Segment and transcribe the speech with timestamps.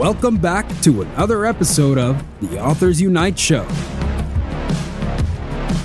[0.00, 3.64] Welcome back to another episode of the Authors Unite Show.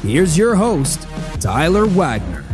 [0.03, 1.06] Here's your host,
[1.42, 2.46] Tyler Wagner.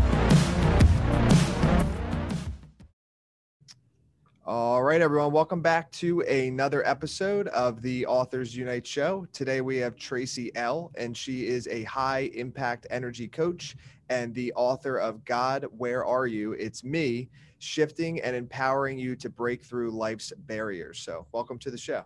[4.44, 9.28] All right, everyone, welcome back to another episode of the Authors Unite Show.
[9.32, 13.76] Today we have Tracy L., and she is a high impact energy coach
[14.10, 16.54] and the author of God, Where Are You?
[16.54, 17.30] It's Me,
[17.62, 21.00] shifting and empowering you to break through life's barriers.
[21.00, 22.04] So, welcome to the show.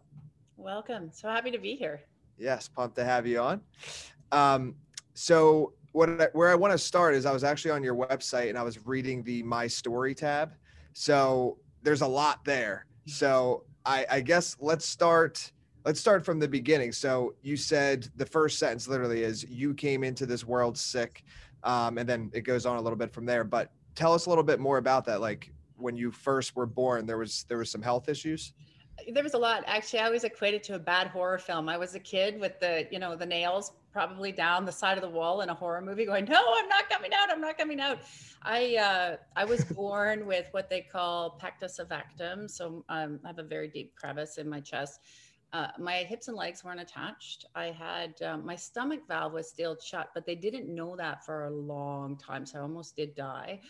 [0.58, 1.10] Welcome.
[1.14, 2.02] So happy to be here.
[2.38, 3.62] Yes, pumped to have you on.
[4.32, 4.76] Um,
[5.14, 8.50] so, what I, where I want to start is I was actually on your website
[8.50, 10.54] and I was reading the My Story tab.
[10.94, 12.86] So, there's a lot there.
[13.06, 15.52] So, I, I guess let's start
[15.86, 16.92] let's start from the beginning.
[16.92, 21.24] So you said the first sentence literally is you came into this world sick,
[21.64, 23.44] um, and then it goes on a little bit from there.
[23.44, 25.22] But tell us a little bit more about that.
[25.22, 28.54] Like when you first were born, there was there was some health issues.
[29.12, 29.64] There was a lot.
[29.68, 31.68] Actually, I always equated to a bad horror film.
[31.68, 35.02] I was a kid with the, you know, the nails probably down the side of
[35.02, 37.30] the wall in a horror movie, going, "No, I'm not coming out.
[37.30, 38.00] I'm not coming out."
[38.42, 43.40] I uh, I was born with what they call pectus excavatum, so um, I have
[43.40, 45.02] a very deep crevice in my chest.
[45.56, 47.46] Uh, my hips and legs weren't attached.
[47.56, 51.46] I had um, my stomach valve was still shut, but they didn't know that for
[51.46, 53.62] a long time, so I almost did die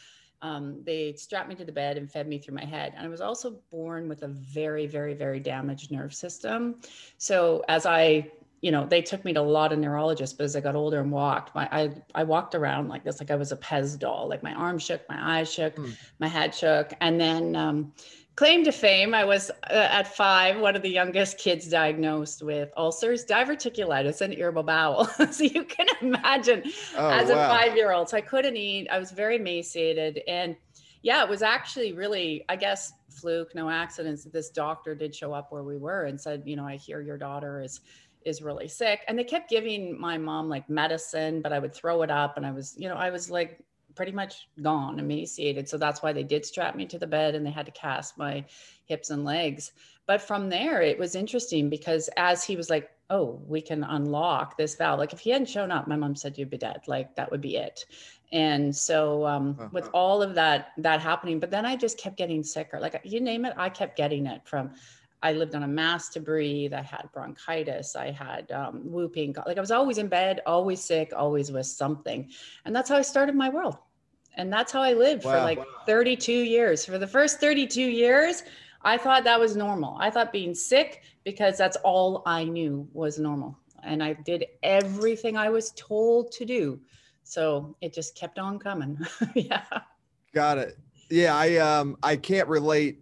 [0.41, 2.93] um, they strapped me to the bed and fed me through my head.
[2.95, 6.75] And I was also born with a very, very, very damaged nerve system.
[7.17, 8.31] So as I,
[8.65, 10.99] you know, they took me to a lot of neurologists, but as I got older
[10.99, 14.27] and walked, my I I walked around like this, like I was a Pez doll.
[14.27, 15.95] Like my arms shook, my eyes shook, mm.
[16.17, 17.93] my head shook, and then um,
[18.35, 22.71] claim to fame, I was uh, at five, one of the youngest kids diagnosed with
[22.75, 25.05] ulcers, diverticulitis, and irritable bowel.
[25.31, 26.63] so you can imagine
[26.97, 27.45] oh, as wow.
[27.45, 28.09] a five year old.
[28.09, 28.87] So I couldn't eat.
[28.89, 30.23] I was very emaciated.
[30.27, 30.55] And
[31.03, 34.23] yeah, it was actually really, I guess, fluke, no accidents.
[34.23, 37.17] This doctor did show up where we were and said, you know, I hear your
[37.17, 37.81] daughter is
[38.25, 42.01] is really sick and they kept giving my mom like medicine but i would throw
[42.01, 43.63] it up and i was you know i was like
[43.95, 45.67] pretty much gone, emaciated.
[45.67, 48.17] So that's why they did strap me to the bed and they had to cast
[48.17, 48.45] my
[48.85, 49.71] hips and legs.
[50.05, 54.57] But from there, it was interesting because as he was like, oh, we can unlock
[54.57, 54.99] this valve.
[54.99, 56.81] Like if he hadn't shown up, my mom said you'd be dead.
[56.87, 57.85] Like that would be it.
[58.31, 59.69] And so um, uh-huh.
[59.71, 62.79] with all of that that happening, but then I just kept getting sicker.
[62.79, 64.71] Like you name it, I kept getting it from
[65.25, 66.71] I lived on a mask to breathe.
[66.71, 67.95] I had bronchitis.
[67.95, 69.35] I had um, whooping.
[69.47, 72.29] Like I was always in bed, always sick, always with something.
[72.63, 73.75] And that's how I started my world.
[74.35, 75.31] And that's how I lived wow.
[75.31, 76.85] for like 32 years.
[76.85, 78.43] For the first 32 years,
[78.83, 79.97] I thought that was normal.
[79.99, 83.57] I thought being sick because that's all I knew was normal.
[83.81, 86.79] And I did everything I was told to do.
[87.23, 88.99] So it just kept on coming.
[89.33, 89.63] yeah.
[90.35, 90.77] Got it.
[91.09, 92.99] Yeah, I um I can't relate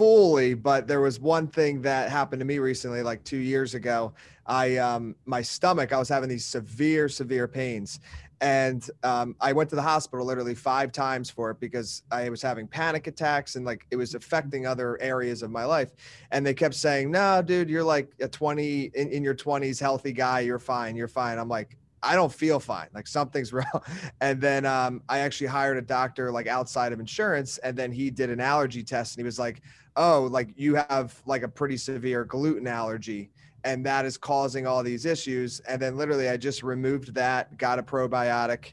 [0.00, 4.14] fully, but there was one thing that happened to me recently, like two years ago.
[4.46, 8.00] I um my stomach, I was having these severe, severe pains.
[8.40, 12.40] And um, I went to the hospital literally five times for it because I was
[12.40, 15.90] having panic attacks and like it was affecting other areas of my life.
[16.30, 20.12] And they kept saying, "No, dude, you're like a 20 in, in your 20s, healthy
[20.12, 20.40] guy.
[20.40, 20.96] You're fine.
[20.96, 22.88] You're fine." I'm like, I don't feel fine.
[22.94, 23.82] Like something's wrong.
[24.20, 28.10] And then um, I actually hired a doctor like outside of insurance, and then he
[28.10, 29.62] did an allergy test, and he was like,
[29.96, 33.30] "Oh, like you have like a pretty severe gluten allergy."
[33.64, 35.60] And that is causing all these issues.
[35.60, 38.72] And then literally, I just removed that, got a probiotic,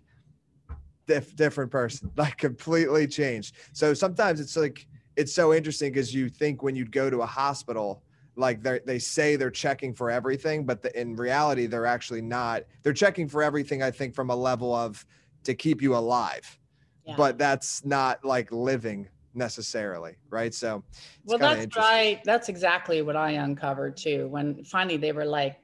[1.07, 3.55] diff- different person, like completely changed.
[3.73, 4.87] So sometimes it's like,
[5.17, 8.03] it's so interesting because you think when you'd go to a hospital,
[8.37, 12.63] like they they say they're checking for everything, but the, in reality they're actually not.
[12.83, 13.81] They're checking for everything.
[13.83, 15.05] I think from a level of
[15.43, 16.57] to keep you alive,
[17.05, 17.15] yeah.
[17.17, 20.53] but that's not like living necessarily, right?
[20.53, 20.83] So
[21.25, 22.21] well, that's right.
[22.23, 24.27] That's exactly what I uncovered too.
[24.27, 25.59] When finally they were like,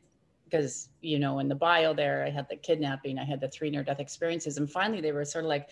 [0.45, 3.69] because you know in the bio there I had the kidnapping, I had the three
[3.69, 5.69] near death experiences, and finally they were sort of like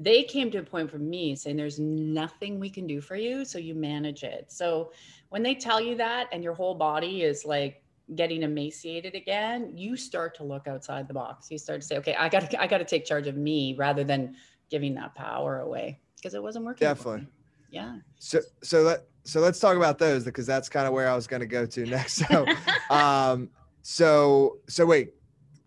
[0.00, 3.44] they came to a point for me saying there's nothing we can do for you
[3.44, 4.50] so you manage it.
[4.50, 4.92] So
[5.28, 7.84] when they tell you that and your whole body is like
[8.16, 11.50] getting emaciated again you start to look outside the box.
[11.50, 13.76] You start to say okay i got to i got to take charge of me
[13.76, 14.34] rather than
[14.70, 16.00] giving that power away.
[16.16, 17.28] Because it wasn't working definitely.
[17.70, 17.98] yeah.
[18.18, 21.26] So so let so let's talk about those because that's kind of where i was
[21.26, 22.24] going to go to next.
[22.26, 22.46] So
[22.90, 23.50] um
[23.82, 25.12] so so wait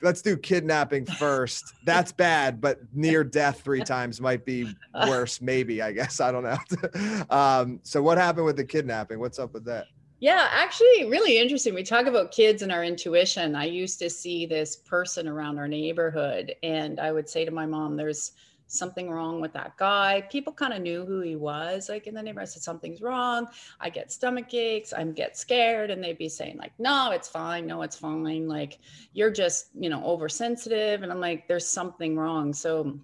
[0.03, 1.73] let's do kidnapping first.
[1.85, 4.67] That's bad, but near death three times might be
[5.07, 5.41] worse.
[5.41, 7.25] Maybe I guess I don't know.
[7.35, 9.19] um, so what happened with the kidnapping?
[9.19, 9.87] What's up with that?
[10.19, 11.73] Yeah, actually, really interesting.
[11.73, 13.55] We talk about kids and our intuition.
[13.55, 17.65] I used to see this person around our neighborhood, and I would say to my
[17.65, 18.31] mom, "There's."
[18.73, 20.21] Something wrong with that guy.
[20.31, 21.89] People kind of knew who he was.
[21.89, 23.47] Like in the neighborhood, I said, something's wrong.
[23.79, 24.93] I get stomach aches.
[24.93, 25.91] I get scared.
[25.91, 27.67] And they'd be saying, like, no, it's fine.
[27.67, 28.47] No, it's fine.
[28.47, 28.79] Like,
[29.13, 31.03] you're just, you know, oversensitive.
[31.03, 32.53] And I'm like, there's something wrong.
[32.53, 32.99] So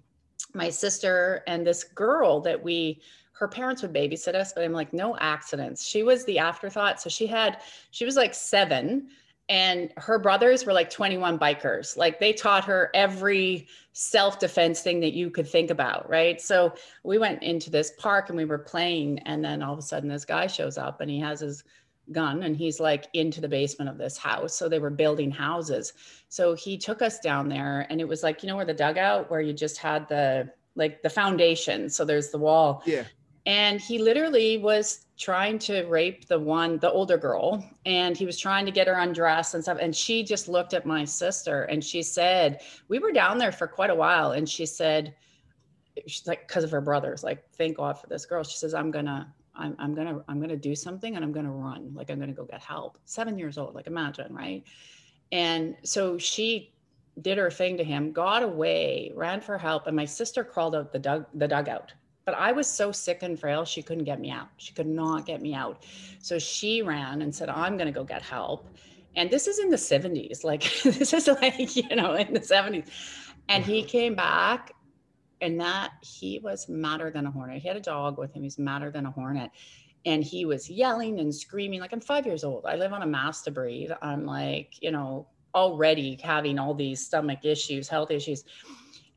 [0.54, 3.00] my sister and this girl that we
[3.40, 5.82] her parents would babysit us, but I'm like, no accidents.
[5.86, 7.00] She was the afterthought.
[7.00, 9.08] So she had, she was like seven
[9.50, 11.96] and her brothers were like 21 bikers.
[11.96, 16.08] Like they taught her every self defense thing that you could think about.
[16.08, 16.40] Right.
[16.40, 19.18] So we went into this park and we were playing.
[19.26, 21.64] And then all of a sudden this guy shows up and he has his
[22.12, 24.54] gun and he's like into the basement of this house.
[24.54, 25.94] So they were building houses.
[26.28, 29.32] So he took us down there and it was like, you know, where the dugout
[29.32, 31.90] where you just had the, like the foundation.
[31.90, 32.84] So there's the wall.
[32.86, 33.02] Yeah
[33.46, 38.38] and he literally was trying to rape the one the older girl and he was
[38.38, 39.78] trying to get her undressed and stuff.
[39.80, 43.66] And she just looked at my sister and she said we were down there for
[43.66, 44.32] quite a while.
[44.32, 45.14] And she said
[46.06, 48.42] she's like because of her brothers like thank god for this girl.
[48.42, 51.92] She says i'm gonna I'm, I'm gonna i'm gonna do something and i'm gonna run.
[51.94, 52.98] Like i'm gonna go get help.
[53.04, 54.64] Seven years old like imagine right?
[55.32, 56.74] And so she
[57.22, 60.92] did her thing to him got away ran for help and my sister crawled out
[60.92, 61.92] the dug the dugout
[62.24, 64.48] but I was so sick and frail, she couldn't get me out.
[64.58, 65.84] She could not get me out.
[66.20, 68.68] So she ran and said, I'm going to go get help.
[69.16, 70.44] And this is in the 70s.
[70.44, 72.88] Like, this is like, you know, in the 70s.
[73.48, 73.88] And he mm-hmm.
[73.88, 74.72] came back
[75.40, 77.62] and that he was madder than a hornet.
[77.62, 78.42] He had a dog with him.
[78.42, 79.50] He's madder than a hornet.
[80.04, 81.80] And he was yelling and screaming.
[81.80, 82.66] Like, I'm five years old.
[82.66, 83.92] I live on a master breed.
[84.02, 88.44] I'm like, you know, already having all these stomach issues, health issues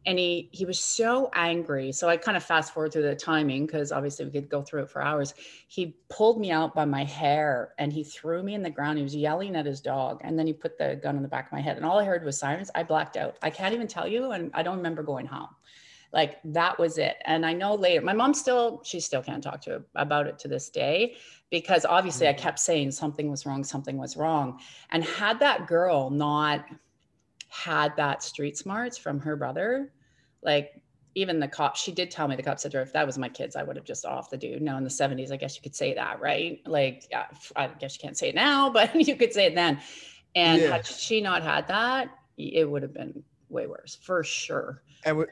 [0.06, 1.92] and he he was so angry.
[1.92, 4.84] So i kind of fast forward through the timing because obviously we could go through
[4.84, 5.34] it for hours.
[5.68, 8.98] He pulled me out by my hair and he threw me in the ground.
[8.98, 11.48] He was yelling at his dog and then he put the gun in the back
[11.48, 11.78] of my head.
[11.78, 12.70] And all i heard was sirens.
[12.76, 13.38] I blacked out.
[13.42, 15.50] I can't even tell you and i don't remember going home.
[16.12, 17.16] Like that was it.
[17.26, 20.48] And i know later my mom still she still can't talk to about it to
[20.48, 21.16] this day
[21.50, 22.38] because obviously i mm.
[22.38, 24.60] kept saying something was wrong something was wrong.
[24.92, 26.66] And had that girl not
[27.54, 29.94] had that street smarts from her brother,
[30.42, 30.82] like
[31.14, 33.20] even the cop, she did tell me the cop said to her, if that was
[33.20, 34.64] my kids, I would have just off the dude.
[34.64, 36.60] No, in the 70s, I guess you could say that, right?
[36.66, 39.80] Like, yeah, I guess you can't say it now, but you could say it then.
[40.34, 40.72] And yeah.
[40.72, 44.82] had she not had that, it would have been way worse for sure.
[45.06, 45.32] And w-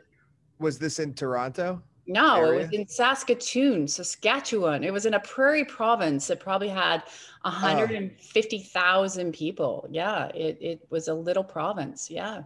[0.60, 1.82] was this in Toronto?
[2.08, 2.54] No, area?
[2.54, 4.84] it was in Saskatoon, Saskatchewan.
[4.84, 6.30] It was in a prairie province.
[6.30, 7.04] It probably had
[7.44, 9.32] 150,000 oh.
[9.32, 9.88] people.
[9.90, 12.10] Yeah, it, it was a little province.
[12.10, 12.44] Yeah.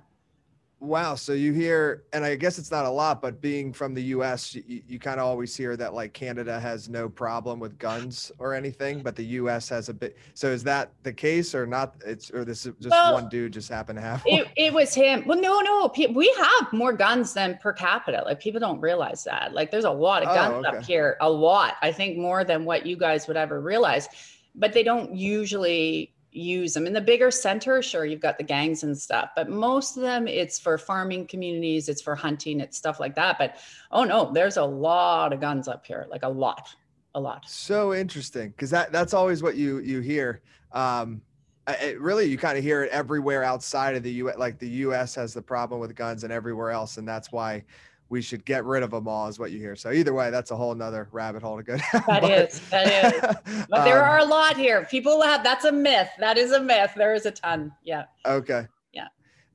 [0.80, 1.16] Wow.
[1.16, 4.54] So you hear, and I guess it's not a lot, but being from the US,
[4.54, 8.54] you, you kind of always hear that like Canada has no problem with guns or
[8.54, 10.18] anything, but the US has a bit.
[10.34, 11.96] So is that the case or not?
[12.06, 14.94] It's, or this is just well, one dude just happened to have it, it, was
[14.94, 15.24] him.
[15.26, 15.92] Well, no, no.
[16.14, 18.24] We have more guns than per capita.
[18.26, 19.54] Like people don't realize that.
[19.54, 20.78] Like there's a lot of oh, guns oh, okay.
[20.78, 21.76] up here, a lot.
[21.82, 24.10] I think more than what you guys would ever realize,
[24.54, 26.88] but they don't usually use them.
[26.88, 30.28] In the bigger center sure you've got the gangs and stuff but most of them
[30.28, 33.58] it's for farming communities it's for hunting it's stuff like that but
[33.92, 36.76] oh no there's a lot of guns up here like a lot
[37.16, 37.46] a lot.
[37.48, 40.42] So interesting because that that's always what you you hear.
[40.74, 41.22] Um
[41.68, 45.16] it really you kind of hear it everywhere outside of the us like the us
[45.16, 47.64] has the problem with guns and everywhere else and that's why
[48.10, 49.76] we should get rid of them all is what you hear.
[49.76, 52.04] So either way, that's a whole nother rabbit hole to go down.
[52.08, 53.66] That but, is, that is.
[53.70, 54.86] But there um, are a lot here.
[54.86, 56.10] People have that's a myth.
[56.20, 56.92] That is a myth.
[56.96, 57.72] There is a ton.
[57.84, 58.06] Yeah.
[58.26, 58.68] Okay.
[58.94, 59.08] Yeah.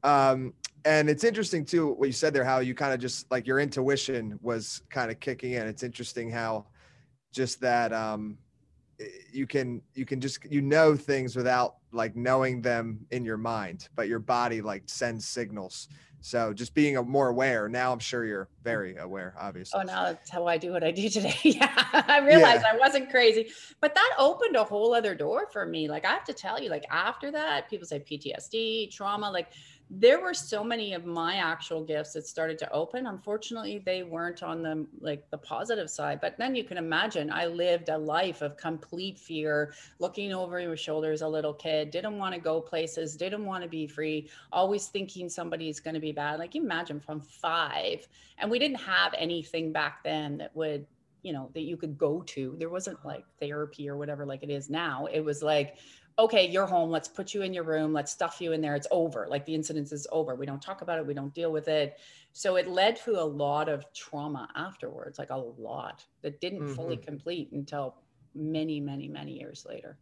[0.02, 0.52] Um,
[0.84, 3.60] and it's interesting too what you said there, how you kind of just like your
[3.60, 5.66] intuition was kind of kicking in.
[5.66, 6.66] It's interesting how
[7.32, 8.38] just that um
[9.32, 13.88] you can you can just you know things without like knowing them in your mind,
[13.94, 15.88] but your body like sends signals
[16.20, 17.68] so just being a, more aware.
[17.68, 19.80] Now I'm sure you're very aware, oh, obviously.
[19.80, 21.34] Oh, now that's how I do what I do today.
[21.42, 22.74] yeah, I realized yeah.
[22.74, 23.50] I wasn't crazy,
[23.80, 25.88] but that opened a whole other door for me.
[25.88, 29.48] Like I have to tell you, like after that, people say PTSD, trauma, like
[29.92, 33.06] there were so many of my actual gifts that started to open.
[33.06, 37.46] Unfortunately they weren't on the like the positive side but then you can imagine i
[37.46, 42.18] lived a life of complete fear looking over your shoulder as a little kid didn't
[42.18, 46.12] want to go places didn't want to be free always thinking somebody's going to be
[46.12, 46.38] bad.
[46.38, 48.06] Like imagine from five
[48.38, 50.86] and we didn't have anything back then that would
[51.22, 52.54] you know that you could go to.
[52.58, 55.06] There wasn't like therapy or whatever like it is now.
[55.12, 55.76] It was like
[56.20, 56.90] okay, you're home.
[56.90, 57.92] Let's put you in your room.
[57.92, 58.74] Let's stuff you in there.
[58.74, 59.26] It's over.
[59.28, 60.34] Like the incident is over.
[60.34, 61.06] We don't talk about it.
[61.06, 61.98] We don't deal with it.
[62.32, 66.74] So it led to a lot of trauma afterwards, like a lot that didn't mm-hmm.
[66.74, 67.96] fully complete until
[68.34, 69.98] many, many, many years later.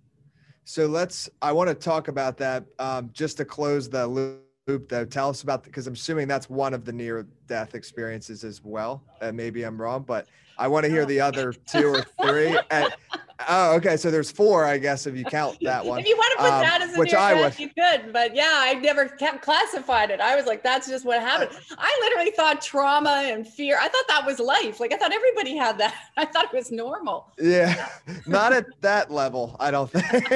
[0.64, 5.06] So let's, I want to talk about that um, just to close the loop though.
[5.06, 9.02] Tell us about because I'm assuming that's one of the near death experiences as well.
[9.22, 10.26] And maybe I'm wrong, but
[10.58, 12.58] I want to hear the other two or three.
[12.70, 12.94] And,
[13.48, 13.96] oh, okay.
[13.96, 16.00] So there's four, I guess, if you count that one.
[16.00, 17.58] If you want to put Um, that as a which I would.
[17.58, 18.12] you could.
[18.12, 20.20] But yeah, I never kept classified it.
[20.20, 21.50] I was like, that's just what happened.
[21.78, 23.78] I literally thought trauma and fear.
[23.80, 24.80] I thought that was life.
[24.80, 25.94] Like I thought everybody had that.
[26.16, 27.32] I thought it was normal.
[27.38, 27.88] Yeah,
[28.26, 30.28] not at that level, I don't think.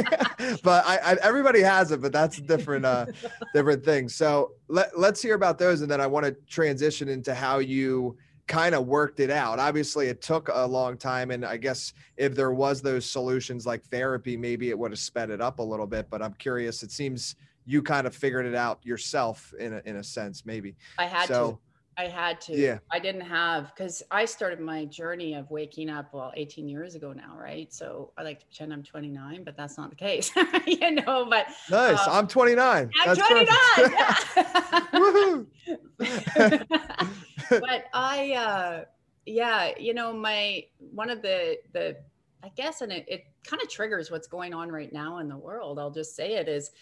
[0.63, 3.07] but I, I, everybody has it, but that's a different, uh,
[3.55, 4.09] different thing.
[4.09, 8.17] So let, let's hear about those, and then I want to transition into how you
[8.53, 9.59] kind of worked it out.
[9.59, 13.83] Obviously, it took a long time, and I guess if there was those solutions like
[13.85, 16.11] therapy, maybe it would have sped it up a little bit.
[16.11, 16.83] But I'm curious.
[16.83, 20.77] It seems you kind of figured it out yourself in a, in a sense, maybe.
[20.99, 21.59] I had to.
[21.97, 22.55] I had to.
[22.55, 22.79] Yeah.
[22.91, 27.13] I didn't have because I started my journey of waking up well 18 years ago
[27.13, 27.73] now, right?
[27.73, 30.31] So I like to pretend I'm 29, but that's not the case,
[30.67, 31.27] you know.
[31.29, 32.01] But nice.
[32.07, 32.91] Um, I'm 29.
[33.01, 33.29] I'm That's
[34.99, 35.47] 29.
[37.51, 38.85] but I, uh,
[39.27, 41.97] yeah, you know, my one of the the
[42.45, 45.37] I guess, and it, it kind of triggers what's going on right now in the
[45.37, 45.79] world.
[45.79, 46.73] I'll just say it is.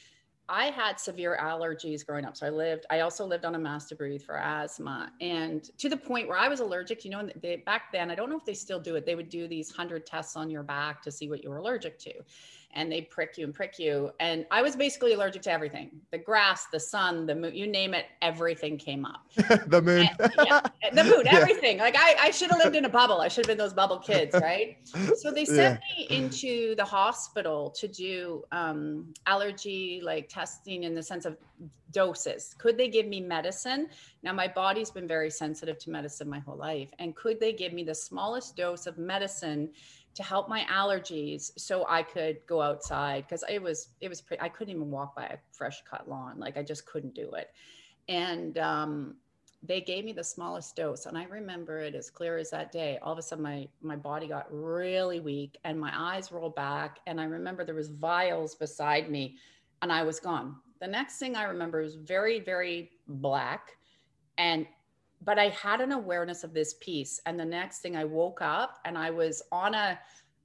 [0.48, 2.36] I had severe allergies growing up.
[2.36, 5.96] So I lived, I also lived on a master breathe for asthma and to the
[5.96, 8.54] point where I was allergic, you know, they, back then, I don't know if they
[8.54, 9.06] still do it.
[9.06, 12.00] They would do these hundred tests on your back to see what you were allergic
[12.00, 12.12] to.
[12.72, 14.12] And they prick you and prick you.
[14.20, 17.94] And I was basically allergic to everything, the grass, the sun, the moon, you name
[17.94, 19.22] it, everything came up.
[19.66, 20.08] the moon.
[20.20, 20.60] And- yeah,
[20.92, 21.36] the Yeah.
[21.36, 21.78] everything.
[21.78, 23.20] Like I, I should have lived in a bubble.
[23.20, 24.78] I should have been those bubble kids, right?
[25.16, 31.02] So they sent me into the hospital to do um, allergy like testing in the
[31.02, 31.36] sense of
[31.92, 32.54] doses.
[32.58, 33.88] Could they give me medicine?
[34.22, 37.72] Now my body's been very sensitive to medicine my whole life, and could they give
[37.72, 39.70] me the smallest dose of medicine?
[40.14, 44.42] To help my allergies so I could go outside because it was it was pretty
[44.42, 47.50] I couldn't even walk by a fresh cut lawn like I just couldn't do it.
[48.08, 49.16] And um
[49.62, 52.98] they gave me the smallest dose and i remember it as clear as that day.
[53.02, 57.00] All of a sudden my my body got really weak and my eyes rolled back
[57.06, 59.36] and i remember there was vials beside me
[59.82, 60.56] and i was gone.
[60.80, 63.76] The next thing i remember was very very black
[64.38, 64.66] and
[65.24, 68.78] but i had an awareness of this piece and the next thing i woke up
[68.84, 69.98] and i was on a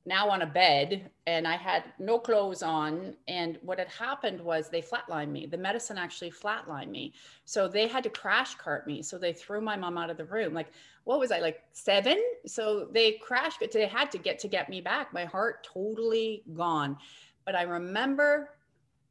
[0.06, 3.16] now on a bed and I had no clothes on.
[3.28, 5.48] And what had happened was they flatlined me.
[5.48, 7.14] The medicine actually flatlined me.
[7.46, 9.02] So they had to crash cart me.
[9.02, 10.54] So they threw my mom out of the room.
[10.54, 10.68] Like,
[11.06, 12.22] what was I like seven?
[12.46, 15.12] So they crashed, they had to get to get me back.
[15.12, 16.98] My heart totally gone.
[17.44, 18.52] But I remember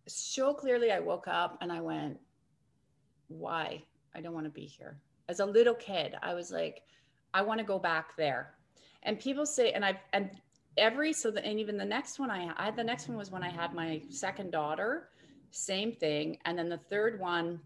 [0.07, 2.21] so clearly I woke up and I went,
[3.29, 3.83] why?
[4.15, 4.97] I don't want to be here.
[5.29, 6.83] As a little kid, I was like,
[7.33, 8.55] I want to go back there.
[9.03, 10.31] And people say, and I've, and
[10.77, 13.31] every so the, and even the next one I, I had the next one was
[13.31, 15.09] when I had my second daughter,
[15.51, 17.61] same thing, and then the third one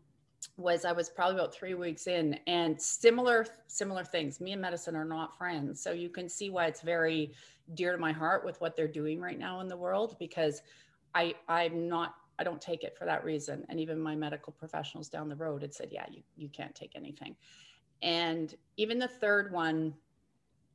[0.57, 4.41] was I was probably about three weeks in, and similar similar things.
[4.41, 7.33] Me and medicine are not friends, so you can see why it's very
[7.75, 10.63] dear to my heart with what they're doing right now in the world because
[11.15, 13.65] I I'm not I don't take it for that reason.
[13.69, 16.93] And even my medical professionals down the road had said, yeah, you you can't take
[16.95, 17.37] anything.
[18.03, 19.95] And even the third one,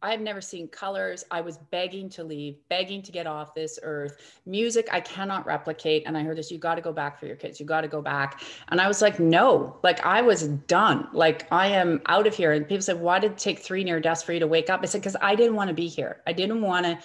[0.01, 1.23] I've never seen colors.
[1.31, 4.41] I was begging to leave, begging to get off this earth.
[4.45, 6.03] Music, I cannot replicate.
[6.05, 7.57] And I heard this, you got to go back for your kids.
[7.57, 8.41] You got to go back.
[8.67, 11.07] And I was like, no, like I was done.
[11.13, 12.51] Like I am out of here.
[12.51, 14.81] And people said, why did it take three near deaths for you to wake up?
[14.83, 16.21] I said, because I didn't want to be here.
[16.27, 16.99] I didn't want to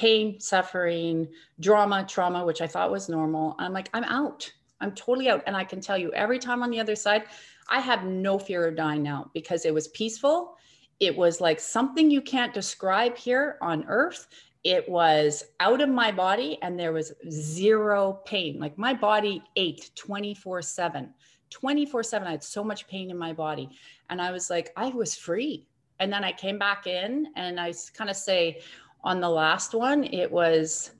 [0.00, 1.28] pain, suffering,
[1.60, 3.54] drama, trauma, which I thought was normal.
[3.58, 4.50] I'm like, I'm out.
[4.80, 5.42] I'm totally out.
[5.46, 7.24] And I can tell you every time on the other side,
[7.68, 10.56] I have no fear of dying now because it was peaceful
[11.00, 14.28] it was like something you can't describe here on earth
[14.62, 19.90] it was out of my body and there was zero pain like my body ate
[19.96, 21.12] 24 7
[21.48, 23.68] 24 7 i had so much pain in my body
[24.10, 25.66] and i was like i was free
[25.98, 28.60] and then i came back in and i kind of say
[29.04, 30.92] on the last one it was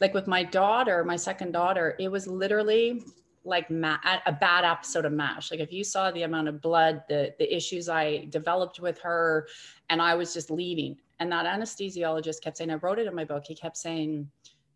[0.00, 3.02] like with my daughter my second daughter it was literally
[3.44, 5.50] like ma- a bad episode of mash.
[5.50, 9.48] Like if you saw the amount of blood the the issues i developed with her
[9.88, 10.96] and i was just leaving.
[11.18, 14.30] And that anesthesiologist kept saying i wrote it in my book he kept saying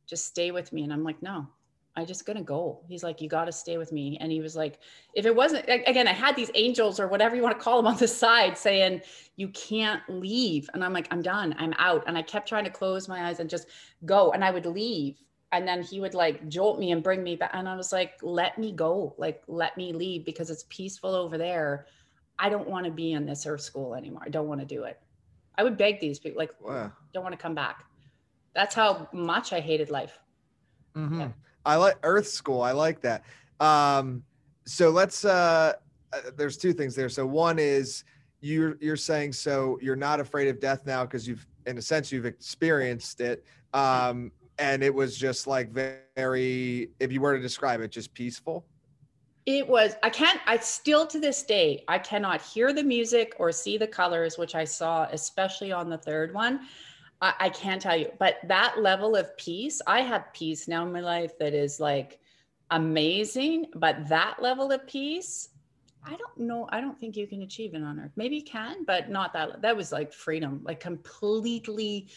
[0.06, 0.82] just stay with me.
[0.82, 1.46] And i'm like no
[1.96, 4.18] i just gonna go he's like you got to stay with me.
[4.20, 4.80] And he was like
[5.14, 7.86] if it wasn't again i had these angels or whatever you want to call them
[7.86, 9.00] on the side saying
[9.36, 10.68] you can't leave.
[10.74, 11.54] And i'm like i'm done.
[11.58, 12.04] I'm out.
[12.06, 13.68] And i kept trying to close my eyes and just
[14.04, 14.32] go.
[14.32, 15.22] And i would leave.
[15.52, 18.14] And then he would like jolt me and bring me back and i was like
[18.22, 19.14] let me go.
[19.18, 21.86] Like let me leave because it's peaceful over there.
[22.38, 24.22] I don't want to be in this earth school anymore.
[24.26, 24.98] I don't want to do it.
[25.56, 26.90] I would beg these people like Wow.
[27.12, 27.84] don't want to come back.
[28.54, 30.18] That's how much i hated life.
[30.96, 31.20] Mhm.
[31.20, 31.28] Yeah.
[31.64, 32.60] I like Earth School.
[32.62, 33.24] I like that.
[33.60, 34.22] Um,
[34.66, 35.74] so let's uh,
[36.12, 37.08] uh there's two things there.
[37.08, 38.04] So one is
[38.40, 42.12] you're you're saying so you're not afraid of death now because you've in a sense
[42.12, 43.44] you've experienced it.
[43.72, 48.64] Um and it was just like very if you were to describe it just peaceful
[49.46, 53.50] it was i can't i still to this day i cannot hear the music or
[53.50, 56.60] see the colors which i saw especially on the third one
[57.20, 60.92] I, I, can't tell you but that level of peace i have peace now in
[60.92, 62.20] my life that is like
[62.70, 65.50] amazing but that level of peace
[66.04, 68.84] i don't know i don't think you can achieve it on earth maybe you can
[68.84, 72.08] but not that that was like freedom like completely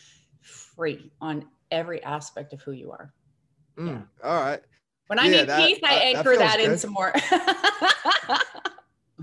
[0.41, 3.13] free on every aspect of who you are.
[3.77, 4.01] Mm, yeah.
[4.23, 4.61] All right.
[5.07, 7.13] When I yeah, mean that, peace, I uh, anchor that, that in some more.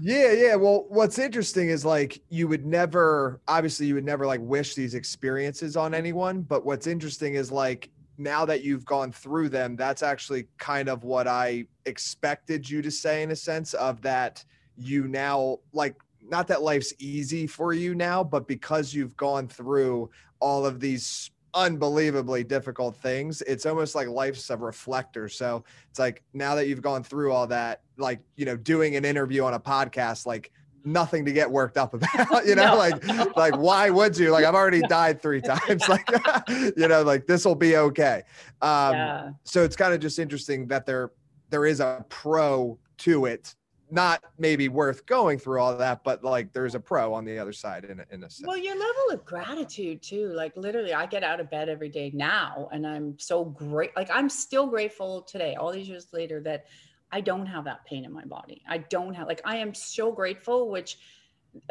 [0.06, 0.54] yeah, yeah.
[0.54, 4.94] Well, what's interesting is like you would never, obviously, you would never like wish these
[4.94, 6.42] experiences on anyone.
[6.42, 11.04] But what's interesting is like now that you've gone through them, that's actually kind of
[11.04, 14.44] what I expected you to say in a sense of that
[14.76, 20.11] you now like not that life's easy for you now, but because you've gone through
[20.40, 23.42] all of these unbelievably difficult things.
[23.42, 25.28] It's almost like life's a reflector.
[25.28, 29.04] So it's like now that you've gone through all that, like, you know, doing an
[29.04, 30.50] interview on a podcast, like
[30.84, 32.76] nothing to get worked up about, you know, no.
[32.76, 34.30] like, like, why would you?
[34.30, 35.88] Like, I've already died three times.
[35.88, 36.08] Like,
[36.76, 38.23] you know, like this will be okay.
[38.61, 39.30] Um, yeah.
[39.44, 41.12] so it's kind of just interesting that there,
[41.50, 43.54] there is a pro to it
[43.90, 47.52] not maybe worth going through all that, but like there's a pro on the other
[47.52, 48.46] side in a, in a sense.
[48.46, 50.28] Well, your level of gratitude too.
[50.28, 53.94] Like literally, I get out of bed every day now, and I'm so great.
[53.96, 56.66] Like I'm still grateful today, all these years later, that
[57.12, 58.62] I don't have that pain in my body.
[58.68, 60.98] I don't have like I am so grateful, which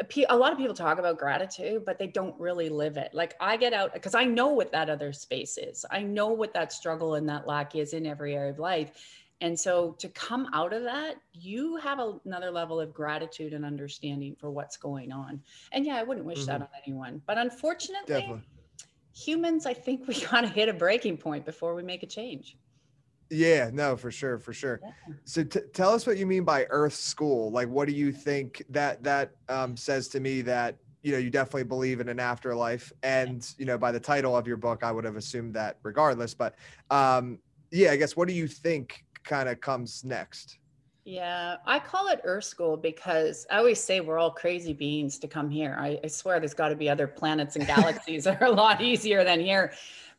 [0.00, 3.10] uh, a lot of people talk about gratitude, but they don't really live it.
[3.12, 5.84] Like I get out because I know what that other space is.
[5.90, 8.92] I know what that struggle and that lack is in every area of life.
[9.40, 14.36] And so to come out of that, you have another level of gratitude and understanding
[14.38, 15.42] for what's going on.
[15.72, 16.46] And yeah, I wouldn't wish mm-hmm.
[16.46, 17.20] that on anyone.
[17.26, 18.42] But unfortunately, Definitely.
[19.14, 22.56] humans, I think we got to hit a breaking point before we make a change.
[23.30, 24.80] Yeah, no, for sure, for sure.
[24.82, 25.14] Yeah.
[25.24, 27.50] So t- tell us what you mean by Earth School.
[27.50, 31.30] Like, what do you think that that um, says to me that you know you
[31.30, 32.92] definitely believe in an afterlife?
[33.02, 36.34] And you know, by the title of your book, I would have assumed that regardless.
[36.34, 36.54] But
[36.90, 37.38] um,
[37.70, 40.58] yeah, I guess what do you think kind of comes next?
[41.04, 45.28] Yeah, I call it Earth School because I always say we're all crazy beings to
[45.28, 45.76] come here.
[45.78, 48.80] I, I swear there's got to be other planets and galaxies that are a lot
[48.80, 49.72] easier than here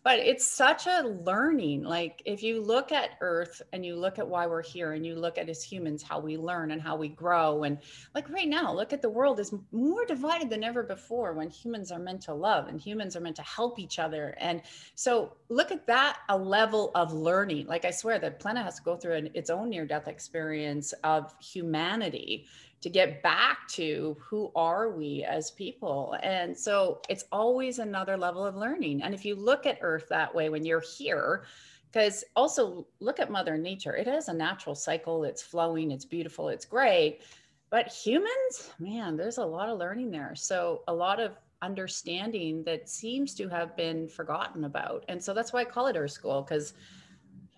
[0.05, 4.27] but it's such a learning like if you look at earth and you look at
[4.27, 7.09] why we're here and you look at as humans how we learn and how we
[7.09, 7.79] grow and
[8.13, 11.91] like right now look at the world is more divided than ever before when humans
[11.91, 14.35] are meant to love and humans are meant to help each other.
[14.37, 14.61] And
[14.93, 17.67] so look at that a level of learning.
[17.67, 20.93] Like i swear the planet has to go through an, its own near death experience
[21.03, 22.45] of humanity
[22.85, 26.15] to get back to who are we as people.
[26.21, 29.01] And so it's always another level of learning.
[29.01, 31.45] And if you look at earth that way when you're here
[31.91, 33.95] because also look at mother nature.
[33.95, 35.23] It has a natural cycle.
[35.23, 35.89] It's flowing.
[35.89, 36.49] It's beautiful.
[36.49, 37.21] It's great.
[37.71, 40.35] But humans man there's a lot of learning there.
[40.35, 45.05] So a lot of understanding that seems to have been forgotten about.
[45.07, 46.75] And so that's why i call it earth school because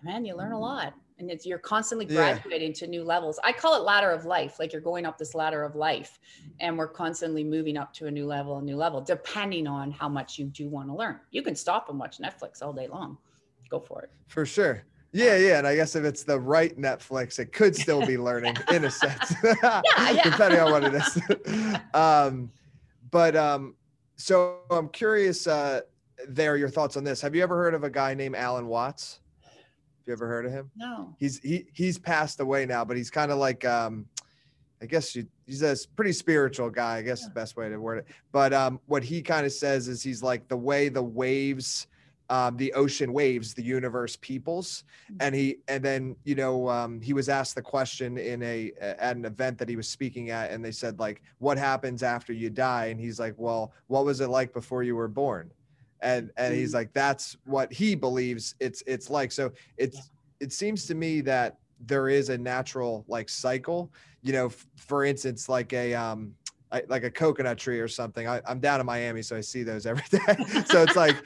[0.02, 2.74] man you learn a lot and it's you're constantly graduating yeah.
[2.74, 3.38] to new levels.
[3.42, 6.18] I call it ladder of life like you're going up this ladder of life
[6.60, 10.08] and we're constantly moving up to a new level a new level depending on how
[10.08, 11.20] much you do want to learn.
[11.30, 13.18] You can stop and watch netflix all day long.
[13.68, 14.10] Go for it.
[14.28, 14.84] For sure.
[15.10, 15.38] Yeah.
[15.38, 18.84] yeah and i guess if it's the right netflix it could still be learning in
[18.84, 19.34] a sense.
[19.42, 20.22] Yeah, yeah.
[20.22, 21.80] depending on what it is.
[21.94, 22.50] Um
[23.10, 23.74] but um
[24.16, 25.80] so i'm curious uh
[26.28, 27.20] there your thoughts on this.
[27.20, 29.20] Have you ever heard of a guy named alan watts
[30.08, 30.70] you ever heard of him?
[30.76, 31.14] No.
[31.18, 34.06] He's he he's passed away now, but he's kind of like um
[34.80, 37.28] I guess you, he's a pretty spiritual guy, I guess yeah.
[37.28, 38.06] the best way to word it.
[38.32, 41.86] But um what he kind of says is he's like the way the waves
[42.30, 45.16] um, the ocean waves the universe peoples mm-hmm.
[45.20, 49.16] and he and then you know um, he was asked the question in a at
[49.16, 52.50] an event that he was speaking at and they said like what happens after you
[52.50, 55.50] die and he's like well what was it like before you were born
[56.00, 56.74] and and he's mm.
[56.74, 59.32] like that's what he believes it's it's like.
[59.32, 64.46] So it's it seems to me that there is a natural like cycle you know
[64.46, 66.34] f- for instance like a um
[66.72, 68.26] I, like a coconut tree or something.
[68.26, 70.36] I, i'm down in miami so i see those every day.
[70.66, 71.16] So it's like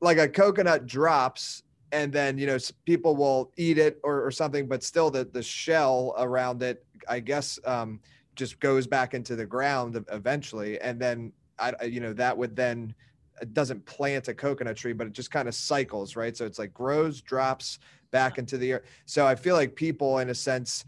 [0.00, 1.62] like a coconut drops
[1.92, 5.42] and then you know people will eat it or, or something but still the the
[5.42, 8.00] shell around it i guess um
[8.38, 10.80] just goes back into the ground eventually.
[10.80, 12.94] And then i you know that would then
[13.40, 16.36] it doesn't plant a coconut tree, but it just kind of cycles, right?
[16.36, 17.78] So it's like grows, drops
[18.10, 18.82] back into the air.
[19.06, 20.84] So I feel like people, in a sense,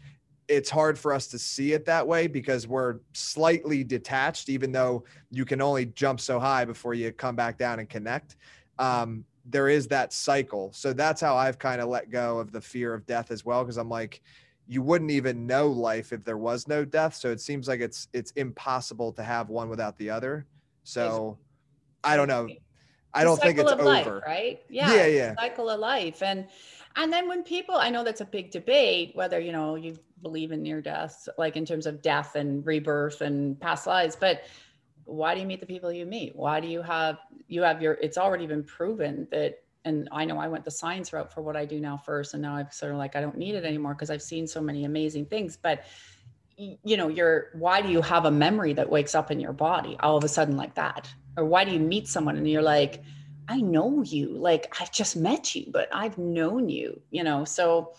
[0.47, 5.03] it's hard for us to see it that way because we're slightly detached, even though
[5.29, 8.35] you can only jump so high before you come back down and connect.
[8.77, 10.71] Um, there is that cycle.
[10.73, 13.63] So that's how I've kind of let go of the fear of death as well.
[13.63, 14.21] Cause I'm like,
[14.67, 17.15] you wouldn't even know life if there was no death.
[17.15, 20.45] So it seems like it's it's impossible to have one without the other.
[20.83, 21.37] So
[22.03, 22.47] I don't know.
[23.13, 23.83] I don't think it's over.
[23.83, 24.61] Life, right?
[24.69, 24.93] Yeah.
[24.93, 25.35] Yeah, yeah.
[25.35, 26.23] Cycle of life.
[26.23, 26.47] And
[26.95, 30.51] and then when people I know that's a big debate whether, you know, you believe
[30.51, 34.43] in near death, like in terms of death and rebirth and past lives, but
[35.05, 36.35] why do you meet the people you meet?
[36.35, 40.37] Why do you have you have your it's already been proven that and I know
[40.37, 42.91] I went the science route for what I do now first and now I'm sort
[42.91, 45.83] of like I don't need it anymore because I've seen so many amazing things but
[46.83, 49.97] you know you're why do you have a memory that wakes up in your body
[50.01, 53.03] all of a sudden like that or why do you meet someone and you're like
[53.47, 57.93] I know you like I've just met you but I've known you you know so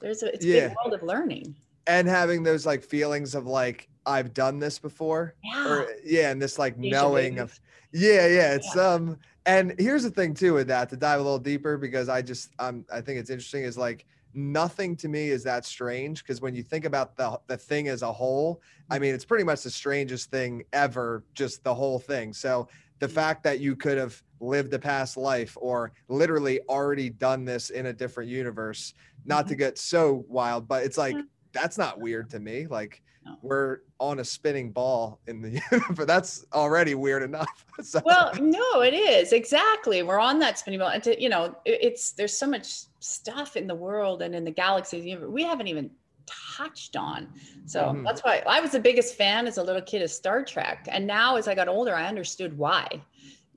[0.00, 0.54] there's a it's yeah.
[0.54, 1.54] a big world of learning
[1.86, 5.34] and having those like feelings of like I've done this before.
[5.44, 5.68] Yeah.
[5.68, 6.30] Or, yeah.
[6.30, 7.58] And this like knowing of,
[7.92, 8.54] yeah, yeah.
[8.54, 8.94] It's, yeah.
[8.94, 12.22] um, and here's the thing too with that to dive a little deeper because I
[12.22, 16.40] just, um, I think it's interesting is like nothing to me is that strange because
[16.40, 19.62] when you think about the, the thing as a whole, I mean, it's pretty much
[19.62, 22.32] the strangest thing ever, just the whole thing.
[22.32, 22.68] So
[22.98, 23.14] the mm-hmm.
[23.14, 27.86] fact that you could have lived a past life or literally already done this in
[27.86, 29.60] a different universe, not to mm-hmm.
[29.60, 31.26] get so wild, but it's like, mm-hmm.
[31.52, 32.66] that's not weird to me.
[32.66, 33.36] Like, no.
[33.42, 35.60] we're on a spinning ball in the
[35.96, 38.00] but that's already weird enough so.
[38.04, 42.12] well no it is exactly we're on that spinning ball and to, you know it's
[42.12, 45.90] there's so much stuff in the world and in the galaxy we haven't even
[46.26, 47.28] touched on
[47.66, 48.04] so mm-hmm.
[48.04, 51.06] that's why i was the biggest fan as a little kid of star trek and
[51.06, 52.86] now as i got older i understood why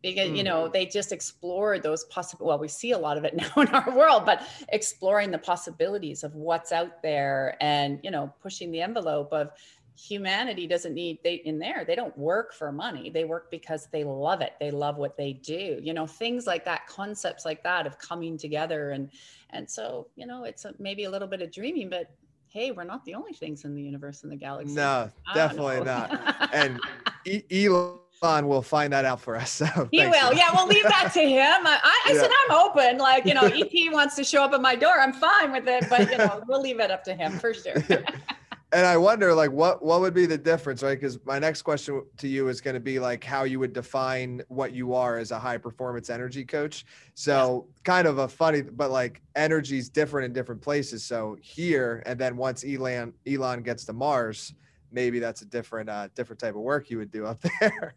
[0.05, 0.37] because mm.
[0.37, 3.51] you know they just explored those possible well we see a lot of it now
[3.57, 8.71] in our world but exploring the possibilities of what's out there and you know pushing
[8.71, 9.51] the envelope of
[9.97, 13.09] humanity doesn't need they in there they don't work for money.
[13.09, 14.51] They work because they love it.
[14.59, 18.37] They love what they do you know things like that concepts like that of coming
[18.37, 19.09] together and
[19.51, 22.11] and so you know it's a, maybe a little bit of dreaming but
[22.49, 24.75] hey we're not the only things in the universe and the galaxy.
[24.75, 26.49] No definitely not.
[26.53, 26.79] And
[27.25, 29.51] e- elon Elon will find that out for us.
[29.51, 30.33] So he will.
[30.33, 31.65] Yeah, we'll leave that to him.
[31.65, 32.21] I, I yeah.
[32.21, 32.97] said I'm open.
[32.97, 34.99] Like you know, ET wants to show up at my door.
[34.99, 37.75] I'm fine with it, but you know, we'll leave it up to him for sure.
[38.71, 40.99] and I wonder, like, what what would be the difference, right?
[40.99, 44.41] Because my next question to you is going to be like how you would define
[44.47, 46.85] what you are as a high performance energy coach.
[47.13, 47.81] So, yeah.
[47.83, 51.03] kind of a funny, but like energy is different in different places.
[51.03, 54.53] So here, and then once Elon Elon gets to Mars
[54.91, 57.95] maybe that's a different uh, different type of work you would do up there.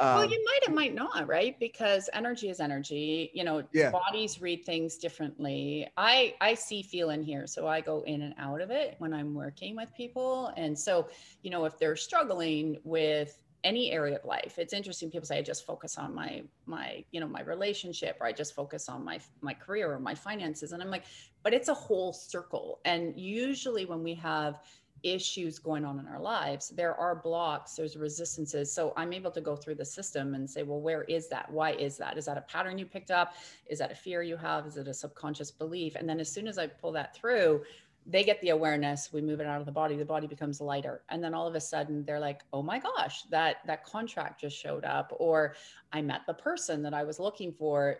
[0.00, 1.58] well, um, you might it might not, right?
[1.58, 3.30] Because energy is energy.
[3.34, 3.90] You know, yeah.
[3.90, 5.88] bodies read things differently.
[5.96, 9.12] I I see, feel, and hear, so I go in and out of it when
[9.12, 10.52] I'm working with people.
[10.56, 11.08] And so,
[11.42, 15.42] you know, if they're struggling with any area of life it's interesting people say i
[15.42, 19.20] just focus on my my you know my relationship or i just focus on my
[19.42, 21.04] my career or my finances and i'm like
[21.42, 24.60] but it's a whole circle and usually when we have
[25.02, 28.72] issues going on in our lives there are blocks there's resistances.
[28.72, 31.50] So i'm able to go through the system and say well where is that?
[31.50, 32.18] Why is that?
[32.18, 33.34] Is that a pattern you picked up?
[33.66, 34.66] Is that a fear you have?
[34.66, 35.94] Is it a subconscious belief?
[35.96, 37.62] And then as soon as i pull that through
[38.06, 41.02] they get the awareness we move it out of the body the body becomes lighter.
[41.08, 44.56] And then all of a sudden they're like oh my gosh that that contract just
[44.56, 45.54] showed up or
[45.92, 47.98] i met the person that i was looking for.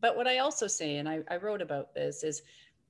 [0.00, 2.42] But what i also say and i, I wrote about this is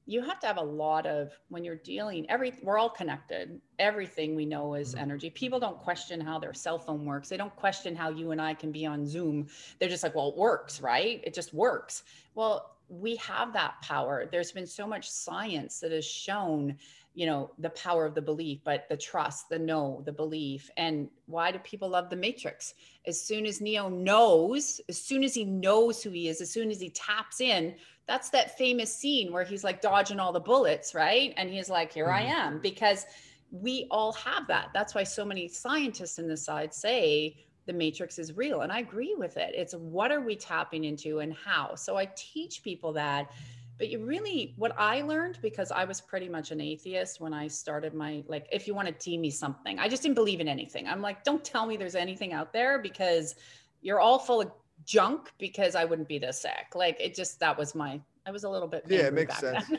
[0.06, 3.60] you have to have a lot of when you're dealing every we're all connected.
[3.78, 5.02] Everything we know is mm-hmm.
[5.02, 5.30] energy.
[5.30, 7.28] People don't question how their cell phone works.
[7.28, 9.46] They don't question how you and i can be on zoom.
[9.78, 11.20] They're just like well it works right?
[11.24, 12.02] It just works.
[12.34, 14.28] Well we have that power.
[14.30, 16.76] There's been so much science that has shown
[17.14, 20.70] you know the power of the belief but the trust the know the belief.
[20.76, 22.74] And why do people love the matrix?
[23.06, 26.70] As soon as neo knows as soon as he knows who he is as soon
[26.70, 27.74] as he taps in
[28.06, 31.32] that's that famous scene where he's like dodging all the bullets right?
[31.36, 32.28] And he's like here mm-hmm.
[32.28, 33.06] i am because
[33.52, 34.68] we all have that.
[34.72, 37.36] That's why so many scientists in the side say
[37.66, 39.54] the matrix is real and i agree with it.
[39.54, 41.74] It's what are we tapping into and how?
[41.74, 43.30] So i teach people that
[43.78, 47.48] but you really what i learned because i was pretty much an atheist when i
[47.48, 50.48] started my like if you want to teach me something i just didn't believe in
[50.48, 50.86] anything.
[50.86, 53.34] I'm like don't tell me there's anything out there because
[53.80, 54.50] you're all full of
[54.90, 56.74] junk because i wouldn't be this sick.
[56.74, 59.64] Like it just that was my i was a little bit yeah it makes sense.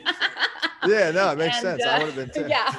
[0.84, 1.84] Yeah no it makes and, sense.
[1.84, 2.48] Uh, i would have been too.
[2.48, 2.72] Yeah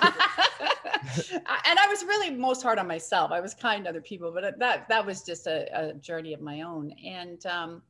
[1.66, 3.32] and i was really most hard on myself.
[3.32, 6.42] I was kind to other people but that that was just a, a journey of
[6.42, 6.92] my own.
[7.06, 7.82] And um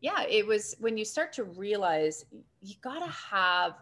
[0.00, 2.24] yeah, it was when you start to realize
[2.60, 3.74] you got to have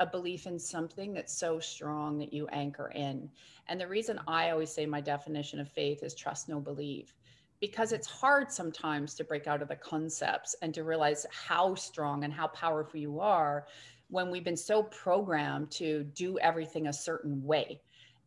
[0.00, 3.30] a belief in something that's so strong that you anchor in.
[3.68, 7.14] And the reason I always say my definition of faith is trust, no believe,
[7.60, 12.24] because it's hard sometimes to break out of the concepts and to realize how strong
[12.24, 13.66] and how powerful you are
[14.08, 17.80] when we've been so programmed to do everything a certain way.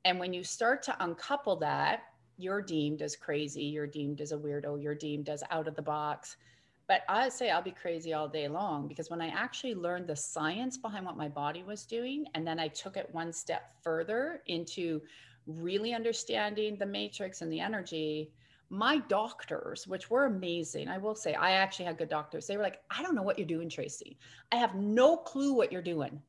[0.05, 2.03] And when you start to uncouple that,
[2.37, 5.81] you're deemed as crazy, you're deemed as a weirdo, you're deemed as out of the
[5.81, 6.37] box.
[6.87, 10.15] But I say I'll be crazy all day long because when I actually learned the
[10.15, 14.41] science behind what my body was doing, and then I took it one step further
[14.47, 15.01] into
[15.45, 18.31] really understanding the matrix and the energy,
[18.69, 22.45] my doctors, which were amazing, I will say, I actually had good doctors.
[22.45, 24.17] They were like, I don't know what you're doing, Tracy.
[24.51, 26.21] I have no clue what you're doing,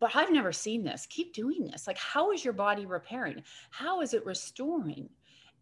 [0.00, 1.06] but I've never seen this.
[1.10, 1.86] Keep doing this.
[1.86, 3.42] Like, how is your body repairing?
[3.70, 5.08] How is it restoring?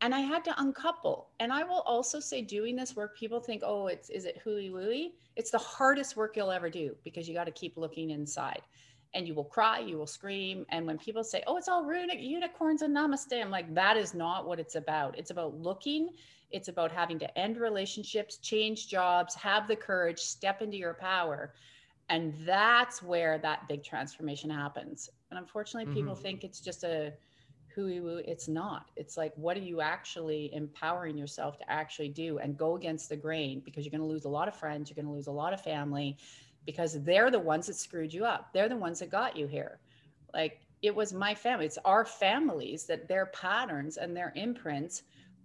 [0.02, 1.28] and I had to uncouple.
[1.40, 4.70] And I will also say, doing this work, people think, oh, it's is it hooey
[4.70, 5.12] wooey?
[5.36, 8.62] It's the hardest work you'll ever do because you got to keep looking inside,
[9.14, 10.64] and you will cry, you will scream.
[10.70, 14.14] And when people say, oh, it's all runic unicorns and namaste, I'm like, that is
[14.14, 15.18] not what it's about.
[15.18, 16.10] It's about looking.
[16.50, 21.54] It's about having to end relationships, change jobs, have the courage, step into your power.
[22.08, 25.08] And that's where that big transformation happens.
[25.30, 26.22] And unfortunately, people mm-hmm.
[26.22, 27.12] think it's just a
[27.74, 28.20] hooey woo.
[28.24, 28.90] It's not.
[28.96, 33.16] It's like, what are you actually empowering yourself to actually do and go against the
[33.16, 35.32] grain because you're going to lose a lot of friends, you're going to lose a
[35.32, 36.16] lot of family
[36.66, 38.52] because they're the ones that screwed you up.
[38.52, 39.78] They're the ones that got you here.
[40.32, 45.02] Like it was my family, it's our families that their patterns and their imprints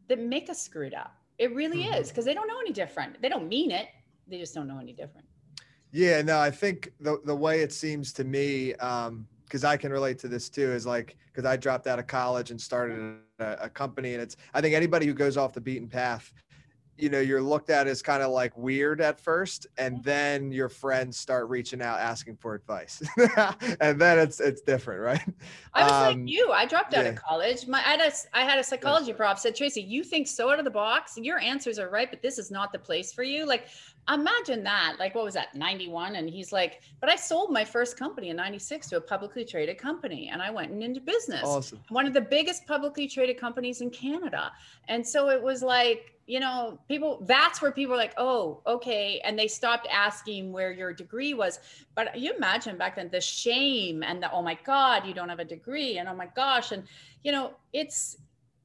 [0.07, 1.15] that make us screwed up.
[1.37, 1.95] It really mm-hmm.
[1.95, 3.21] is because they don't know any different.
[3.21, 3.87] They don't mean it,
[4.27, 5.27] they just don't know any different.
[5.91, 9.91] Yeah, no, I think the the way it seems to me, um, because I can
[9.91, 13.57] relate to this too, is like because I dropped out of college and started a,
[13.61, 16.33] a, company, and it's I think anybody who goes off the beaten path
[16.97, 20.69] you know you're looked at as kind of like weird at first and then your
[20.69, 23.01] friends start reaching out asking for advice.
[23.81, 25.21] And then it's it's different right?
[25.73, 27.11] I was um, like you i dropped out yeah.
[27.11, 27.67] of college.
[27.67, 30.59] My I had, a, I had a psychology prof said tracy you think so out
[30.59, 31.17] of the box.
[31.17, 33.45] Your answers are right but this is not the place for you.
[33.45, 33.67] Like
[34.13, 37.97] imagine that like what was that 91 and he's like but i sold my first
[37.97, 41.79] company in 96 to a publicly traded company and i went into business awesome.
[41.89, 44.51] one of the biggest publicly traded companies in canada
[44.87, 49.21] and so it was like you know, people, that's where people are like, oh, okay.
[49.23, 51.59] And they stopped asking where your degree was.
[51.93, 55.39] But you imagine back then the shame and the, oh my God, you don't have
[55.39, 55.99] a degree.
[55.99, 56.71] And oh my gosh.
[56.71, 56.83] And,
[57.23, 58.17] you know, it's,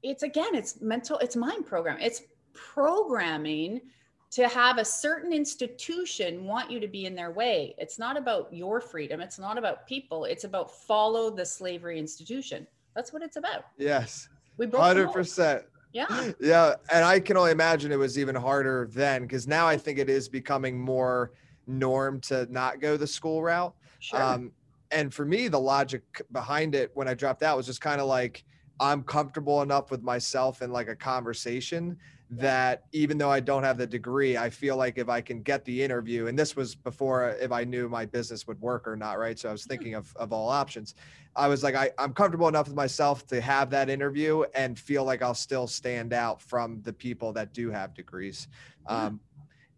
[0.02, 1.98] it's again, it's mental, it's mind program.
[2.00, 2.22] It's
[2.54, 3.82] programming
[4.30, 7.74] to have a certain institution want you to be in their way.
[7.78, 9.20] It's not about your freedom.
[9.20, 10.24] It's not about people.
[10.24, 12.66] It's about follow the slavery institution.
[12.94, 13.64] That's what it's about.
[13.76, 14.28] Yes.
[14.56, 15.64] We broke 100%.
[15.92, 16.30] Yeah.
[16.40, 16.74] Yeah.
[16.92, 20.08] And I can only imagine it was even harder then because now I think it
[20.08, 21.32] is becoming more
[21.66, 23.74] norm to not go the school route.
[23.98, 24.22] Sure.
[24.22, 24.52] Um,
[24.92, 28.06] and for me, the logic behind it when I dropped out was just kind of
[28.06, 28.44] like,
[28.78, 31.98] I'm comfortable enough with myself in like a conversation
[32.32, 35.64] that even though I don't have the degree, I feel like if I can get
[35.64, 39.18] the interview, and this was before if I knew my business would work or not,
[39.18, 39.36] right?
[39.36, 40.94] So I was thinking of, of all options.
[41.34, 45.04] I was like, I, I'm comfortable enough with myself to have that interview and feel
[45.04, 48.46] like I'll still stand out from the people that do have degrees.
[48.86, 49.18] Um,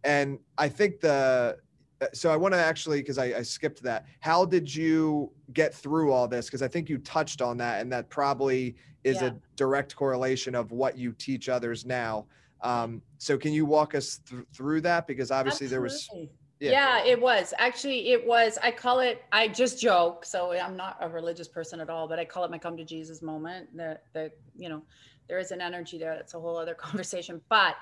[0.05, 1.57] and I think the,
[2.03, 4.07] uh, so I want to actually, because I, I skipped that.
[4.21, 6.47] How did you get through all this?
[6.47, 9.29] Because I think you touched on that, and that probably is yeah.
[9.29, 12.27] a direct correlation of what you teach others now.
[12.63, 15.07] Um, so can you walk us th- through that?
[15.07, 15.71] Because obviously Absolutely.
[15.71, 16.29] there was.
[16.61, 16.71] Yeah.
[16.71, 18.57] yeah, it was actually it was.
[18.63, 19.23] I call it.
[19.33, 20.25] I just joke.
[20.25, 22.85] So I'm not a religious person at all, but I call it my come to
[22.85, 23.77] Jesus moment.
[23.77, 24.83] That that you know,
[25.29, 26.15] there is an energy there.
[26.15, 27.41] That's a whole other conversation.
[27.49, 27.77] But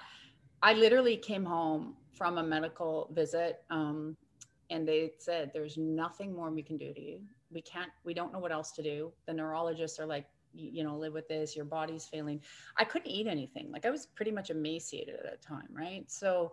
[0.63, 4.17] I literally came home from a medical visit, um,
[4.71, 7.21] and they said, "There's nothing more we can do to you.
[7.53, 7.91] We can't.
[8.05, 11.29] We don't know what else to do." The neurologists are like, you know live with
[11.29, 12.41] this your body's failing.
[12.77, 13.71] I couldn't eat anything.
[13.71, 16.11] Like i was pretty much emaciated at that time right?
[16.11, 16.53] So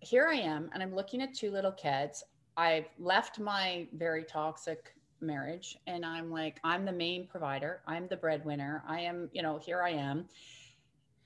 [0.00, 2.24] here i am and i'm looking at two little kids.
[2.56, 7.80] I've left my very toxic marriage and i'm like i'm the main provider.
[7.86, 8.82] I'm the breadwinner.
[8.86, 10.26] I am you know here i am.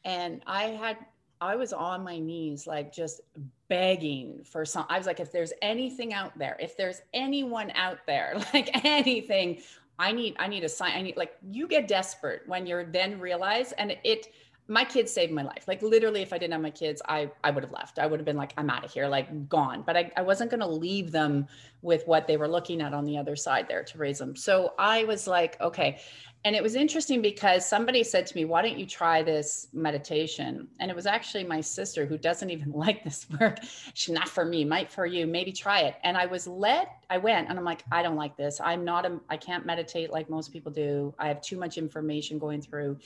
[0.04, 0.98] And i had
[1.40, 3.20] i was on my knees like just
[3.68, 7.98] begging for some i was like if there's anything out there if there's anyone out
[8.06, 9.60] there like anything
[9.98, 10.92] I need I need a sign.
[10.94, 14.28] I need like you get desperate when you're then realize and it
[14.70, 15.64] my kids saved my life.
[15.66, 17.98] Like literally, if I didn't have my kids, I I would have left.
[17.98, 19.82] I would have been like, I'm out of here, like gone.
[19.84, 21.46] But I, I wasn't gonna leave them
[21.80, 24.36] with what they were looking at on the other side there to raise them.
[24.36, 26.00] So I was like, okay.
[26.44, 30.68] And it was interesting because somebody said to me, Why don't you try this meditation?
[30.80, 33.58] And it was actually my sister who doesn't even like this work.
[33.94, 35.96] She's not for me, might for you, maybe try it.
[36.04, 38.60] And I was led, I went and I'm like, I don't like this.
[38.60, 41.14] I'm not a, I can't meditate like most people do.
[41.18, 42.98] I have too much information going through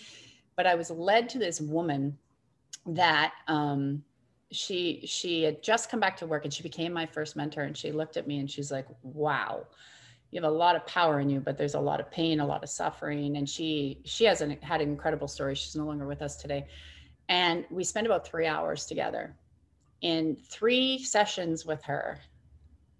[0.56, 2.16] but I was led to this woman
[2.86, 4.02] that um,
[4.50, 7.76] she she had just come back to work and she became my first mentor and
[7.76, 9.64] she looked at me and she's like wow
[10.30, 12.46] you have a lot of power in you but there's a lot of pain a
[12.46, 13.36] lot of suffering.
[13.36, 15.54] And she she has an, had an incredible story.
[15.54, 16.66] She's no longer with us today.
[17.28, 19.36] And we spent about three hours together.
[20.02, 22.18] In three sessions with her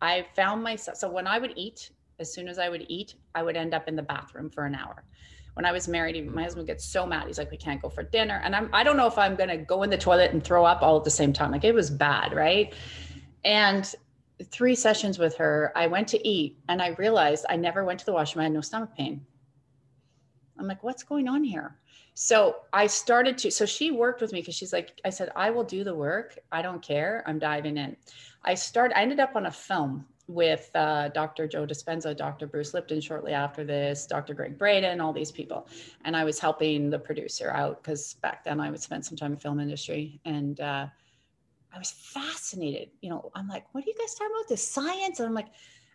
[0.02, 3.42] i found myself so when i would eat as soon as i would eat i
[3.42, 5.04] would end up in the bathroom for an hour
[5.54, 6.44] when I was married, my mm.
[6.44, 7.26] husband gets so mad.
[7.26, 8.40] He's like, we can't go for dinner.
[8.44, 10.64] And I'm, I don't know if I'm going to go in the toilet and throw
[10.64, 11.50] up all at the same time.
[11.50, 12.32] Like it was bad.
[12.32, 12.72] Right.
[13.44, 13.92] And
[14.50, 18.06] three sessions with her, I went to eat and I realized I never went to
[18.06, 18.40] the washroom.
[18.40, 19.24] I had no stomach pain.
[20.58, 21.78] I'm like, what's going on here?
[22.14, 25.50] So I started to, so she worked with me because she's like, I said, I
[25.50, 26.38] will do the work.
[26.50, 27.24] I don't care.
[27.26, 27.96] I'm diving in.
[28.44, 31.46] I started, I ended up on a film with uh, Dr.
[31.46, 32.46] Joe Dispenza, Dr.
[32.46, 34.34] Bruce Lipton shortly after this, Dr.
[34.34, 35.68] Gregg Braden, all these people.
[36.04, 39.32] And I was helping the producer out because back then I would spend some time
[39.32, 40.20] in film industry.
[40.24, 40.86] And uh,
[41.74, 42.90] I was fascinated.
[43.00, 44.48] You know, I'm like, what are you guys talking about?
[44.48, 45.20] The science?
[45.20, 45.48] And I'm like,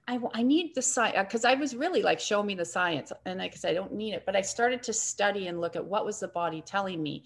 [0.08, 3.12] I, I need the science because I was really like, show me the science.
[3.26, 4.24] And I said, I don't need it.
[4.26, 7.24] But I started to study and look at what was the body telling me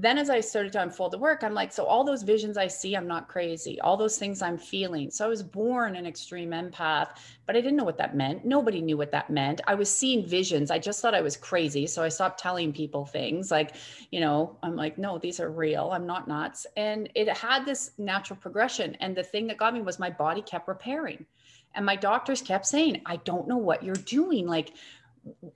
[0.00, 2.68] then as I started to unfold the work, I'm like, so all those visions I
[2.68, 3.80] see, I'm not crazy.
[3.80, 5.10] All those things I'm feeling.
[5.10, 7.08] So I was born an extreme empath,
[7.46, 8.44] but I didn't know what that meant.
[8.44, 9.60] Nobody knew what that meant.
[9.66, 10.70] I was seeing visions.
[10.70, 11.84] I just thought I was crazy.
[11.88, 13.74] So I stopped telling people things like,
[14.12, 15.90] you know, I'm like, no, these are real.
[15.90, 16.64] I'm not nuts.
[16.76, 18.94] And it had this natural progression.
[19.00, 21.26] And the thing that got me was my body kept repairing.
[21.74, 24.46] And my doctors kept saying, I don't know what you're doing.
[24.46, 24.74] Like,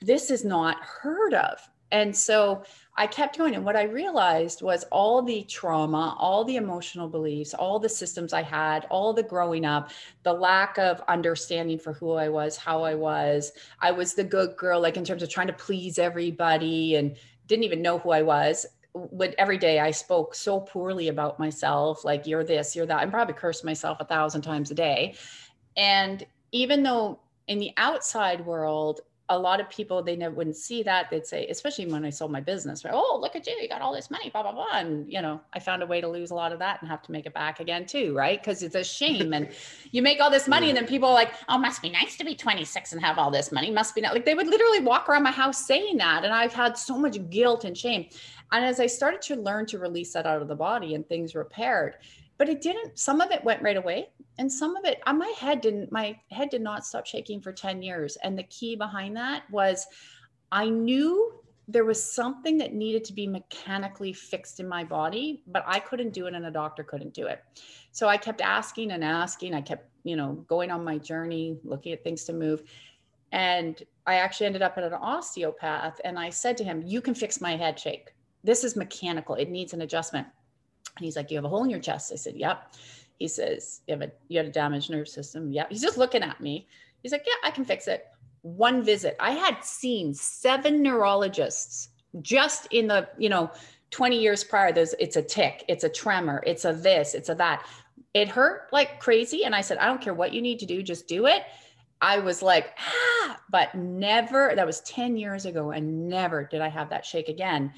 [0.01, 1.61] this is not heard of.
[1.93, 3.55] And so I kept going.
[3.55, 8.33] And what I realized was all the trauma, all the emotional beliefs, all the systems
[8.35, 9.91] I had, all the growing up,
[10.25, 13.53] the lack of understanding for who I was, how I was.
[13.81, 17.65] I was the good girl, like in terms of trying to please everybody and didn't
[17.65, 18.67] even know who I was.
[18.95, 22.99] But every day I spoke so poorly about myself, like you're this, you're that.
[22.99, 25.15] I probably cursed myself a thousand times a day.
[25.79, 30.83] And even though in the outside world, a lot of people they never wouldn't see
[30.83, 31.09] that.
[31.11, 33.81] They'd say especially when i sold my business right oh look at you you got
[33.81, 36.31] all this money blah blah blah and you know i found a way to lose
[36.31, 38.75] a lot of that and have to make it back again too right because it's
[38.75, 39.49] a shame and
[39.91, 42.25] you make all this money and then people are like oh must be nice to
[42.25, 45.09] be 26 and have all this money must be not like they would literally walk
[45.09, 48.09] around my house saying that and i've had so much guilt and shame.
[48.53, 51.35] And as i started to learn to release that out of the body and things
[51.35, 51.97] repaired
[52.39, 55.19] but it didn't some of it went right away and some of it on uh,
[55.19, 58.17] my head didn't my head did not stop shaking for 10 years.
[58.23, 59.87] And the key behind that was
[60.51, 61.35] i knew
[61.69, 66.13] there was something that needed to be mechanically fixed in my body but i couldn't
[66.13, 67.43] do it and a doctor couldn't do it.
[67.93, 69.55] So i kept asking and asking.
[69.55, 72.63] I kept you know going on my journey looking at things to move.
[73.33, 76.01] And i actually ended up at an osteopath.
[76.05, 78.15] And i said to him you can fix my head shake.
[78.45, 79.35] This is mechanical.
[79.35, 80.27] It needs an adjustment.
[80.97, 82.13] And he's like you have a hole in your chest.
[82.13, 82.75] I said yep
[83.23, 85.53] he says, you have a you have a damaged nerve system.
[85.53, 85.67] Yeah.
[85.69, 86.67] He's just looking at me.
[87.05, 88.09] He's like, Yeah, I can fix it.
[88.41, 89.15] One visit.
[89.21, 93.53] I had seen seven neurologists just in the, you know,
[93.93, 94.73] 20 years prior.
[94.73, 97.65] There's it's a tick, it's a tremor, it's a this, it's a that.
[98.13, 99.45] It hurt like crazy.
[99.45, 101.45] And I said, I don't care what you need to do, just do it.
[102.01, 106.67] I was like, ah, but never, that was 10 years ago, and never did I
[106.67, 107.73] have that shake again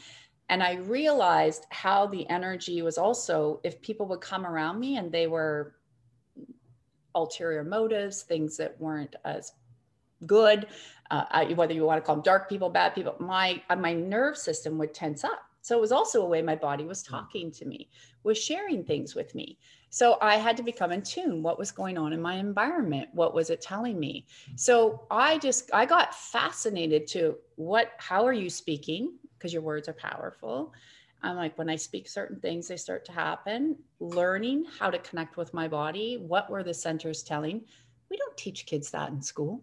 [0.55, 5.11] and I realized how the energy was also, if people would come around me and
[5.11, 5.75] they were
[7.17, 9.51] ulterior motives, things that weren't as
[10.27, 10.69] good,
[11.11, 13.95] uh, I, whether you want to call them dark people, bad people, my uh, my
[13.95, 15.41] nerve system would tense up.
[15.61, 17.17] So it was also a way my body was hmm.
[17.17, 17.89] talking to me,
[18.23, 19.59] was sharing things with me.
[19.91, 21.43] So I had to become in tune.
[21.43, 23.09] What was going on in my environment?
[23.13, 24.25] What was it telling me?
[24.55, 29.15] So I just I got fascinated to what how are you speaking?
[29.39, 30.73] Because your words are powerful.
[31.23, 33.77] I'm like, when I speak certain things, they start to happen.
[33.99, 36.17] Learning how to connect with my body.
[36.17, 37.63] What were the centers telling?
[38.11, 39.63] We don't teach kids that in school.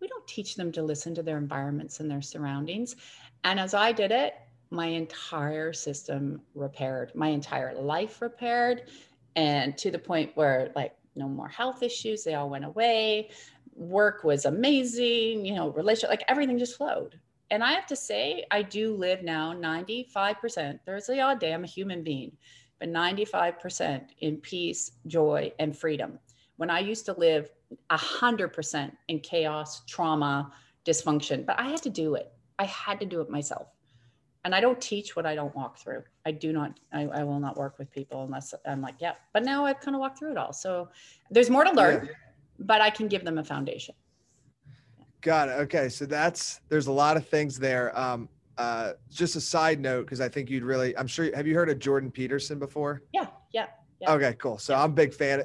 [0.00, 2.96] We don't teach them to listen to their environments and their surroundings.
[3.44, 4.34] And as I did it,
[4.70, 8.90] my entire system repaired, my entire life repaired.
[9.36, 13.30] And to the point where, like, no more health issues, they all went away.
[13.74, 17.20] Work was amazing, you know, relationship, like everything just flowed
[17.50, 20.80] And I have to say, I do live now 95%.
[20.84, 22.32] There's the odd day I'm a human being,
[22.80, 26.18] but 95% in peace, joy, and freedom.
[26.56, 27.50] When I used to live
[27.90, 30.52] 100% in chaos, trauma,
[30.84, 32.32] dysfunction, but I had to do it.
[32.58, 33.68] I had to do it myself.
[34.44, 36.04] And I don't teach what I don't walk through.
[36.24, 39.14] I do not, I, I will not work with people unless I'm like, yeah.
[39.32, 40.52] But now I've kind of walked through it all.
[40.52, 40.88] So
[41.30, 42.12] there's more to learn, yeah.
[42.60, 43.94] but I can give them a foundation.
[45.26, 45.52] Got it.
[45.62, 45.88] Okay.
[45.88, 47.86] So that's, there's a lot of things there.
[47.98, 51.54] Um, uh, just a side note, because I think you'd really, I'm sure, have you
[51.54, 53.02] heard of Jordan Peterson before?
[53.12, 53.26] Yeah.
[53.52, 53.66] Yeah.
[54.00, 54.12] yeah.
[54.12, 54.58] Okay, cool.
[54.58, 54.84] So yeah.
[54.84, 55.42] I'm a big fan.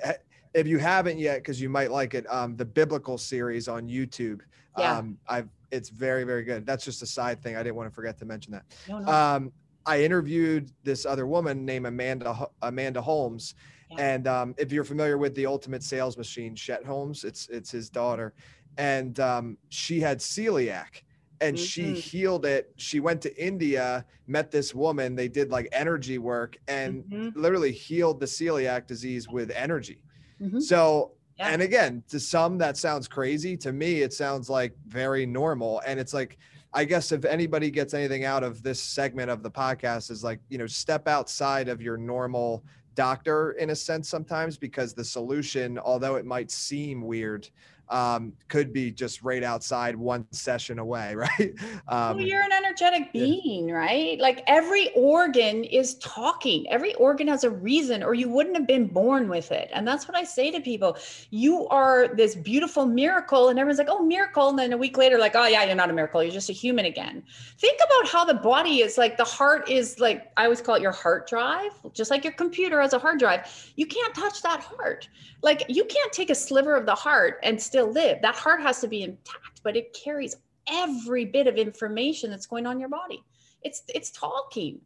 [0.53, 4.41] If you haven't yet, because you might like it, um, the biblical series on YouTube.
[4.77, 4.99] Yeah.
[4.99, 6.65] Um, I've it's very very good.
[6.65, 7.55] That's just a side thing.
[7.55, 8.65] I didn't want to forget to mention that.
[8.87, 9.11] No, no.
[9.11, 9.51] Um,
[9.85, 13.55] I interviewed this other woman named Amanda Amanda Holmes,
[13.89, 14.13] yeah.
[14.13, 17.89] and um, if you're familiar with the Ultimate Sales Machine, Chet Holmes, it's it's his
[17.89, 18.33] daughter,
[18.77, 21.03] and um, she had celiac.
[21.39, 21.65] And mm-hmm.
[21.65, 22.71] she healed it.
[22.75, 25.15] She went to India, met this woman.
[25.15, 27.39] They did like energy work and mm-hmm.
[27.39, 30.03] literally healed the celiac disease with energy.
[30.39, 30.59] Mm-hmm.
[30.59, 31.49] So yeah.
[31.49, 33.57] And again, to some that sounds crazy.
[33.57, 35.81] To me, it sounds like very normal.
[35.87, 36.37] And it's like,
[36.73, 40.39] I guess if anybody gets anything out of this segment of the podcast is like,
[40.49, 42.63] you know, step outside of your normal
[42.93, 47.49] doctor in a sense sometimes because the solution, although it might seem weird,
[47.91, 51.53] um, could be just right outside one session away, right?
[51.87, 53.75] Um, well, you're an energetic being, yeah.
[53.75, 54.19] right?
[54.19, 56.67] Like every organ is talking.
[56.69, 59.69] Every organ has a reason, or you wouldn't have been born with it.
[59.73, 60.97] And that's what I say to people.
[61.29, 65.17] You are this beautiful miracle, and everyone's like, "Oh, miracle!" And then a week later,
[65.17, 66.23] like, "Oh yeah, you're not a miracle.
[66.23, 67.23] You're just a human again."
[67.57, 68.97] Think about how the body is.
[68.97, 72.33] Like the heart is like I always call it your heart drive, just like your
[72.33, 73.71] computer has a hard drive.
[73.75, 75.09] You can't touch that heart.
[75.43, 78.21] Like you can't take a sliver of the heart and still live.
[78.21, 80.35] That heart has to be intact, but it carries
[80.67, 83.23] every bit of information that's going on in your body.
[83.63, 84.79] It's it's talking.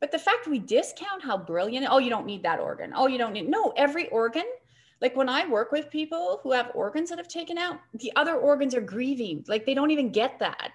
[0.00, 2.92] But the fact we discount how brilliant, oh, you don't need that organ.
[2.96, 4.46] Oh, you don't need no, every organ.
[5.00, 8.36] Like when I work with people who have organs that have taken out, the other
[8.36, 9.44] organs are grieving.
[9.48, 10.72] Like they don't even get that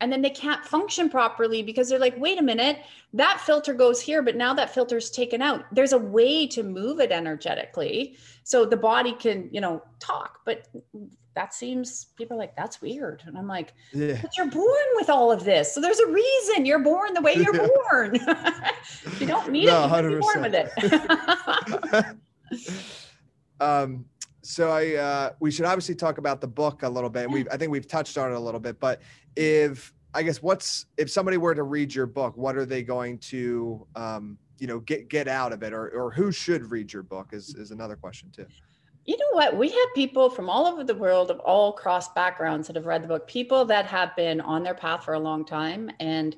[0.00, 2.78] and then they can't function properly because they're like wait a minute
[3.12, 5.64] that filter goes here but now that filter's taken out.
[5.72, 10.40] There's a way to move it energetically so the body can you know talk.
[10.44, 10.68] But
[11.34, 13.22] that seems people are like that's weird.
[13.26, 14.18] And i'm like yeah.
[14.20, 15.72] but you're born with all of this.
[15.74, 17.68] So there's a reason you're born the way you're yeah.
[17.90, 18.20] born.
[19.20, 20.70] You don't need no, it you're born with it.
[23.60, 24.04] um
[24.48, 27.30] so I uh, we should obviously talk about the book a little bit.
[27.30, 29.02] We I think we've touched on it a little bit, but
[29.36, 33.18] if I guess what's if somebody were to read your book, what are they going
[33.18, 37.02] to um, you know get get out of it, or or who should read your
[37.02, 38.46] book is is another question too.
[39.04, 39.54] You know what?
[39.54, 43.02] We have people from all over the world of all cross backgrounds that have read
[43.02, 43.26] the book.
[43.26, 46.34] People that have been on their path for a long time, and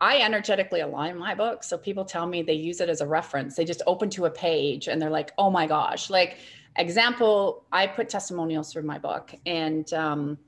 [0.00, 1.64] I energetically align my book.
[1.64, 3.56] So people tell me they use it as a reference.
[3.56, 6.38] They just open to a page and they're like, "Oh my gosh!" Like
[6.78, 10.38] example, I put testimonials through my book, and um,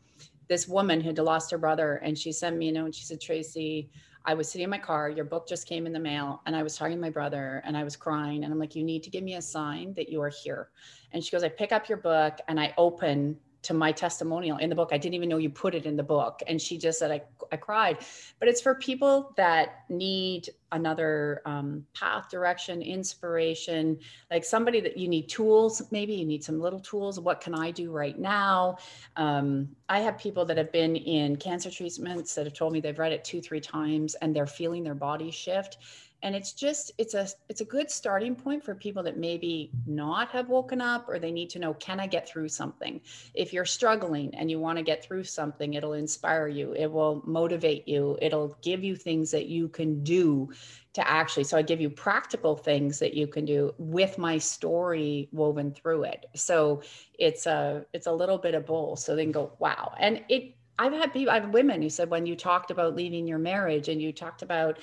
[0.49, 2.87] this woman who'd lost her brother, and she sent me a note.
[2.87, 3.91] And she said, "Tracy,
[4.25, 5.11] I was sitting in my car.
[5.11, 7.77] Your book just came in the mail, and I was talking to my brother, and
[7.77, 10.21] I was crying, and I'm like, you need to give me a sign that you
[10.23, 10.71] are here."
[11.13, 14.71] And she goes, "I pick up your book, and I open to my testimonial in
[14.71, 14.91] the book.
[14.93, 16.43] I didn't even know you put it in the book.
[16.47, 17.99] And she just said, I, I cried.
[18.39, 23.99] But it's for people that need another um, path, direction, inspiration,
[24.31, 25.83] like somebody that you need tools.
[25.91, 27.21] Maybe you need some little tools.
[27.21, 28.79] What can I do right now?
[29.17, 32.99] Um, I have people that have been in cancer treatments that have told me they've
[32.99, 35.79] read it two, three times and they're feeling their body shift
[36.23, 40.29] and it's just it's a it's a good starting point for people that maybe not
[40.31, 43.01] have woken up or they need to know can i get through something?
[43.35, 46.73] If you're struggling and you want to get through something it'll inspire you.
[46.75, 48.19] It will motivate you.
[48.21, 50.51] It'll give you things that you can do
[50.93, 55.29] to actually so i give you practical things that you can do with my story
[55.33, 56.27] woven through it.
[56.35, 56.83] So
[57.19, 58.99] it's a it's a little bit of both.
[58.99, 59.95] So they can go wow.
[59.99, 63.29] And it I've had people, I have women who said when you talked about leaving
[63.29, 64.79] your marriage and you talked about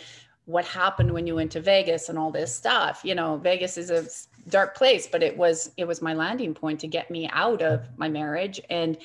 [0.48, 3.02] what happened when you went to Vegas and all this stuff.
[3.04, 4.06] You know, Vegas is a
[4.50, 7.86] dark place, but it was it was my landing point to get me out of
[7.98, 8.98] my marriage and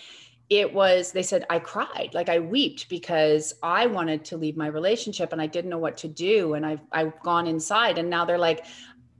[0.48, 4.68] it was they said I cried, like I wept because I wanted to leave my
[4.68, 8.24] relationship and I didn't know what to do and I've I've gone inside and now
[8.24, 8.64] they're like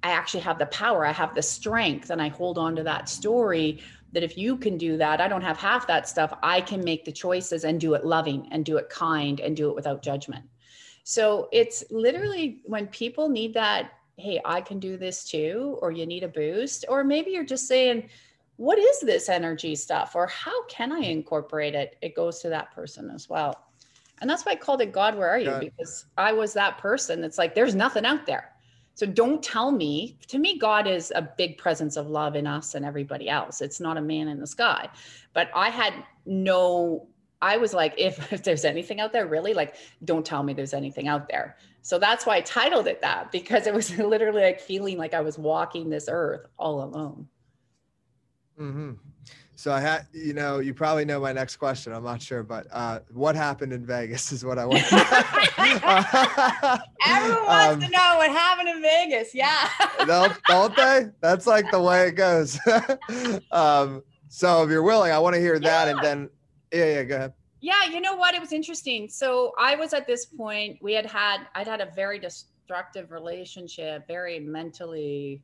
[0.05, 3.09] I actually have the power, I have the strength and I hold on to that
[3.09, 6.85] story that if you can do that, I don't have half that stuff, I can
[6.85, 10.03] make the choices and do it loving and do it kind and do it without
[10.03, 10.45] judgment.
[11.05, 16.07] So it's literally when people need that, hey, I can do this too, or you
[16.07, 18.09] need a boost, or maybe you're just saying,
[18.57, 21.97] what is this energy stuff, or how can I incorporate it?
[22.03, 23.65] It goes to that person as well.
[24.21, 25.47] And that's why I called it God, Where Are You?
[25.47, 25.61] God.
[25.61, 28.53] Because I was that person that's like, there's nothing out there.
[28.95, 30.19] So don't tell me.
[30.29, 33.61] To me, God is a big presence of love in us and everybody else.
[33.61, 34.89] It's not a man in the sky.
[35.33, 35.95] But I had
[36.27, 37.09] no,
[37.43, 39.75] I was like, if, if there's anything out there, really, like,
[40.05, 41.57] don't tell me there's anything out there.
[41.83, 45.21] So that's why I titled it that because it was literally like feeling like I
[45.21, 47.29] was walking this earth all alone.
[48.59, 48.93] Mm-hmm.
[49.57, 51.93] So I had, you know, you probably know my next question.
[51.93, 54.83] I'm not sure, but uh, what happened in Vegas is what I want.
[57.07, 59.33] Everyone wants Um, to know what happened in Vegas.
[59.35, 59.69] Yeah.
[60.05, 61.11] don't, don't they?
[61.21, 62.59] That's like the way it goes.
[63.53, 66.29] um, so if you're willing, I want to hear that, and then
[66.73, 67.33] yeah, yeah, go ahead.
[67.61, 68.35] Yeah, you know what?
[68.35, 69.09] It was interesting.
[69.09, 74.07] So I was at this point, we had had, I'd had a very destructive relationship,
[74.09, 75.43] very mentally,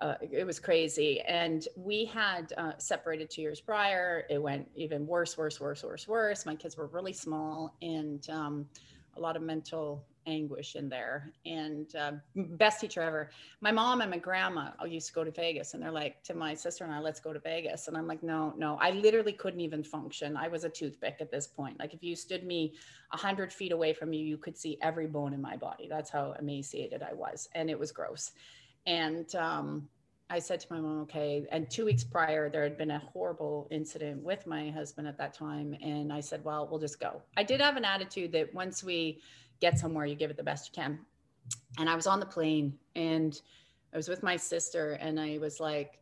[0.00, 1.20] uh, it was crazy.
[1.22, 4.24] And we had uh, separated two years prior.
[4.30, 6.46] It went even worse, worse, worse, worse, worse.
[6.46, 8.66] My kids were really small and um,
[9.16, 11.32] a lot of mental anguish in there.
[11.44, 13.30] And uh, best teacher ever.
[13.60, 16.54] My mom and my grandma used to go to Vegas, and they're like to my
[16.54, 19.60] sister and I, "Let's go to Vegas." And I'm like, "No, no." I literally couldn't
[19.60, 20.36] even function.
[20.36, 21.78] I was a toothpick at this point.
[21.78, 22.74] Like if you stood me
[23.12, 25.88] a hundred feet away from you, you could see every bone in my body.
[25.88, 28.32] That's how emaciated I was, and it was gross.
[28.86, 29.88] And um,
[30.30, 31.44] I said to my mom, okay.
[31.50, 35.34] And two weeks prior, there had been a horrible incident with my husband at that
[35.34, 35.76] time.
[35.82, 37.20] And I said, well, we'll just go.
[37.36, 39.20] I did have an attitude that once we
[39.60, 40.98] get somewhere, you give it the best you can.
[41.78, 43.40] And I was on the plane and
[43.92, 45.98] I was with my sister, and I was like,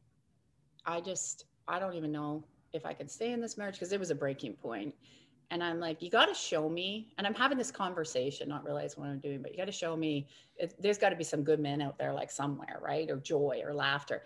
[0.84, 2.44] I just, I don't even know
[2.74, 4.94] if I can stay in this marriage because it was a breaking point.
[5.50, 7.14] And I'm like, you got to show me.
[7.16, 9.96] And I'm having this conversation, not realizing what I'm doing, but you got to show
[9.96, 10.28] me.
[10.56, 13.10] It, there's got to be some good men out there, like somewhere, right?
[13.10, 14.24] Or joy or laughter.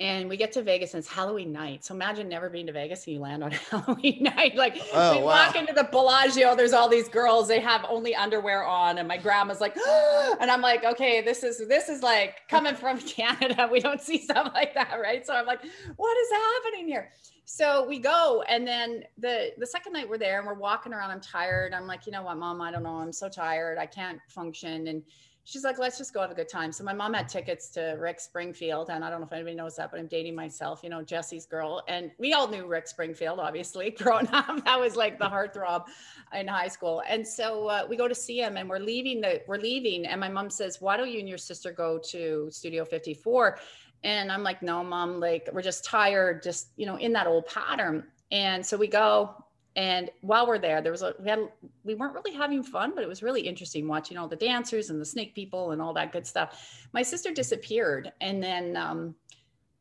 [0.00, 1.84] And we get to Vegas and it's Halloween night.
[1.84, 4.54] So imagine never being to Vegas and you land on Halloween night.
[4.54, 5.46] Like Oh, we wow.
[5.46, 8.98] walk into the Bellagio, there's all these girls, they have only underwear on.
[8.98, 9.76] And my grandma's like,
[10.40, 13.68] and I'm like, okay, this is this is like coming from Canada.
[13.70, 15.26] We don't see stuff like that, right?
[15.26, 15.62] So I'm like,
[15.96, 17.10] what is happening here?
[17.44, 21.10] So we go, and then the the second night we're there and we're walking around.
[21.10, 21.72] I'm tired.
[21.74, 22.60] I'm like, you know what, mom?
[22.60, 22.98] I don't know.
[22.98, 23.78] I'm so tired.
[23.78, 24.86] I can't function.
[24.86, 25.02] And
[25.48, 26.70] she's like, let's just go have a good time.
[26.72, 29.76] So my mom had tickets to Rick Springfield, and I don't know if anybody knows
[29.76, 30.80] that, but I'm dating myself.
[30.82, 34.62] You know, Jesse's girl, and we all knew Rick Springfield, obviously, growing up.
[34.66, 35.86] That was like the heartthrob
[36.34, 37.02] in high school.
[37.08, 39.22] And so uh, we go to see him, and we're leaving.
[39.22, 42.48] The we're leaving, and my mom says, "Why don't you and your sister go to
[42.50, 43.58] Studio 54?"
[44.04, 47.46] And I'm like, no, mom, like we're just tired, just, you know, in that old
[47.46, 48.04] pattern.
[48.30, 49.34] And so we go.
[49.78, 51.38] And while we're there, there was a, we had,
[51.84, 55.00] we weren't really having fun, but it was really interesting watching all the dancers and
[55.00, 56.88] the snake people and all that good stuff.
[56.92, 58.12] My sister disappeared.
[58.20, 59.14] And then um,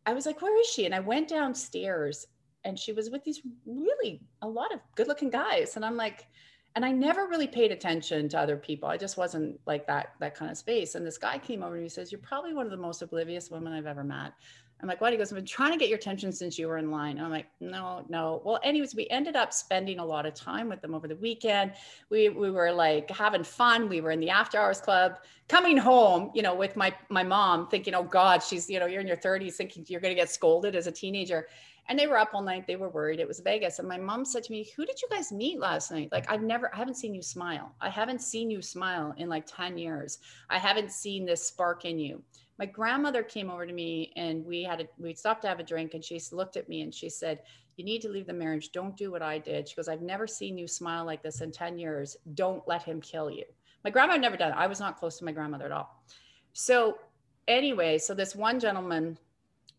[0.05, 0.85] I was like, where is she?
[0.85, 2.27] And I went downstairs
[2.63, 5.77] and she was with these really a lot of good looking guys.
[5.77, 6.27] And I'm like,
[6.75, 8.87] and I never really paid attention to other people.
[8.87, 10.93] I just wasn't like that that kind of space.
[10.93, 13.01] And this guy came over to me and says, "You're probably one of the most
[13.01, 14.33] oblivious women I've ever met."
[14.81, 16.77] I'm like, "What?" He goes, "I've been trying to get your attention since you were
[16.77, 20.25] in line." And I'm like, "No, no." Well, anyways, we ended up spending a lot
[20.25, 21.73] of time with them over the weekend.
[22.09, 23.89] We we were like having fun.
[23.89, 25.19] We were in the after hours club.
[25.47, 29.01] Coming home, you know, with my my mom, thinking, "Oh God, she's you know, you're
[29.01, 31.47] in your 30s, thinking you're going to get scolded as a teenager."
[31.89, 34.25] and they were up all night they were worried it was vegas and my mom
[34.25, 36.95] said to me who did you guys meet last night like i've never i haven't
[36.95, 40.19] seen you smile i haven't seen you smile in like 10 years
[40.49, 42.21] i haven't seen this spark in you
[42.59, 45.63] my grandmother came over to me and we had a we stopped to have a
[45.63, 47.41] drink and she looked at me and she said
[47.75, 48.71] you need to leave the marriage.
[48.71, 49.67] Don't do what i did.
[49.67, 52.17] She goes i've never seen you smile like this in 10 years.
[52.33, 53.45] Don't let him kill you.
[53.83, 54.57] My grandma had never done it.
[54.57, 56.03] I was not close to my grandmother at all.
[56.53, 56.97] So
[57.47, 59.17] anyway so this one gentleman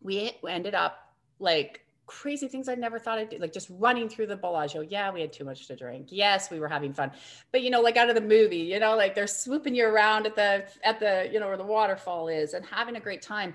[0.01, 4.27] we ended up like crazy things I never thought I'd do, like just running through
[4.27, 4.81] the Bellagio.
[4.81, 6.07] Yeah, we had too much to drink.
[6.09, 7.11] Yes, we were having fun,
[7.51, 10.25] but you know, like out of the movie, you know, like they're swooping you around
[10.25, 13.53] at the at the you know where the waterfall is and having a great time.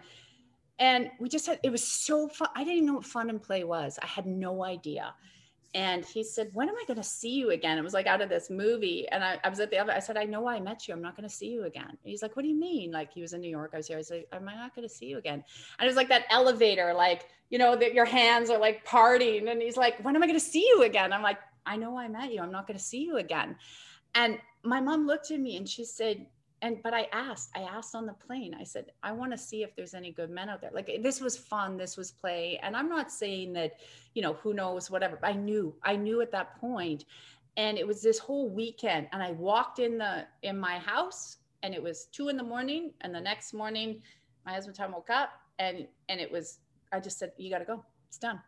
[0.78, 2.48] And we just had it was so fun.
[2.54, 3.98] I didn't even know what fun and play was.
[4.00, 5.14] I had no idea.
[5.74, 7.78] And he said, When am I going to see you again?
[7.78, 9.08] It was like out of this movie.
[9.10, 10.94] And I, I was at the other, I said, I know I met you.
[10.94, 11.88] I'm not going to see you again.
[11.88, 12.92] And he's like, What do you mean?
[12.92, 13.72] Like he was in New York.
[13.74, 13.96] I was here.
[13.96, 15.42] I was like, Am I not going to see you again?
[15.78, 19.48] And it was like that elevator, like, you know, that your hands are like parting.
[19.48, 21.12] And he's like, When am I going to see you again?
[21.12, 22.40] I'm like, I know I met you.
[22.40, 23.56] I'm not going to see you again.
[24.14, 26.26] And my mom looked at me and she said,
[26.64, 29.62] and but I asked, I asked on the plane, I said, I want to see
[29.62, 30.70] if there's any good men out there.
[30.72, 32.58] Like eh, this was fun, this was play.
[32.62, 33.80] And I'm not saying that,
[34.14, 35.18] you know, who knows, whatever.
[35.22, 37.04] I knew, I knew at that point.
[37.58, 39.08] And it was this whole weekend.
[39.12, 42.92] And I walked in the in my house and it was two in the morning.
[43.02, 44.00] And the next morning,
[44.46, 46.60] my husband Tom woke up and and it was,
[46.92, 47.84] I just said, You gotta go.
[48.08, 48.40] It's done.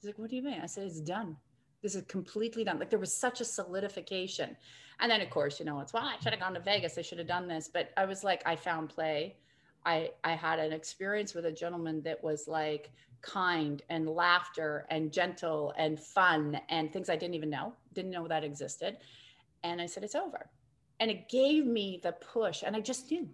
[0.00, 0.60] He's like, What do you mean?
[0.62, 1.36] I said, It's done.
[1.82, 2.78] This is completely done.
[2.78, 4.56] Like there was such a solidification.
[5.00, 6.98] And then of course, you know, it's well, I should have gone to Vegas.
[6.98, 7.68] I should have done this.
[7.72, 9.36] But I was like, I found play.
[9.84, 12.90] I I had an experience with a gentleman that was like
[13.22, 18.28] kind and laughter and gentle and fun and things I didn't even know, didn't know
[18.28, 18.98] that existed.
[19.64, 20.48] And I said, it's over.
[21.00, 22.62] And it gave me the push.
[22.64, 23.28] And I just knew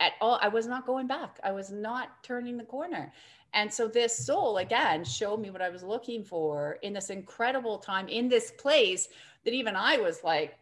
[0.00, 1.38] at all, I was not going back.
[1.44, 3.12] I was not turning the corner.
[3.52, 7.78] And so this soul again showed me what I was looking for in this incredible
[7.78, 9.08] time in this place
[9.44, 10.56] that even I was like,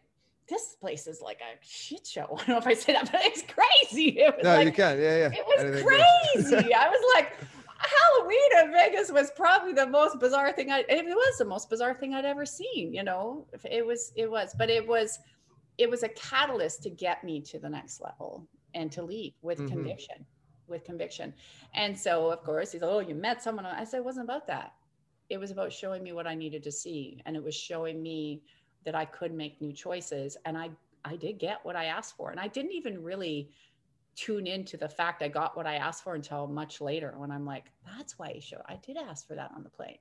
[0.49, 2.23] this place is like a shit show.
[2.33, 4.19] I don't know if I say that, but it's crazy.
[4.19, 4.99] It no, like, you can.
[4.99, 5.31] Yeah, yeah.
[5.33, 6.73] It was crazy.
[6.73, 7.33] I was like,
[7.79, 11.93] Halloween in Vegas was probably the most bizarre thing I it was the most bizarre
[11.93, 13.47] thing I'd ever seen, you know.
[13.69, 15.19] It was it was, but it was
[15.77, 19.59] it was a catalyst to get me to the next level and to leave with
[19.59, 19.69] mm-hmm.
[19.69, 20.25] conviction.
[20.67, 21.33] With conviction.
[21.73, 23.65] And so of course he's like, Oh, you met someone.
[23.65, 24.73] I said it wasn't about that.
[25.29, 27.21] It was about showing me what I needed to see.
[27.25, 28.41] And it was showing me
[28.89, 30.35] that I could make new choices.
[30.45, 30.71] And I
[31.05, 32.31] I did get what I asked for.
[32.31, 33.51] And I didn't even really
[34.15, 37.45] tune into the fact I got what I asked for until much later when I'm
[37.45, 38.61] like, that's why you showed.
[38.67, 39.99] I did ask for that on the plane.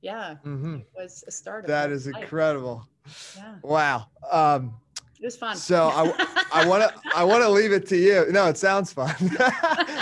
[0.00, 0.76] Yeah, mm-hmm.
[0.76, 1.66] it was a start.
[1.66, 2.22] That is life.
[2.22, 2.88] incredible.
[3.36, 3.56] Yeah.
[3.62, 4.06] Wow.
[4.30, 4.74] Um,
[5.20, 5.56] it was fun.
[5.56, 8.26] So I, I want to, I want to leave it to you.
[8.30, 9.14] No, it sounds fun.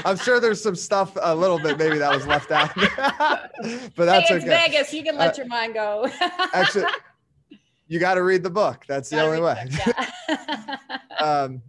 [0.04, 4.28] I'm sure there's some stuff a little bit maybe that was left out, but that's
[4.28, 4.68] hey, it's okay.
[4.68, 4.94] Vegas.
[4.94, 6.08] You can let uh, your mind go.
[6.52, 6.84] actually,
[7.89, 8.84] you got to read the book.
[8.86, 9.66] That's the only way.
[9.70, 9.97] Book,
[10.28, 10.76] yeah.
[11.20, 11.62] um,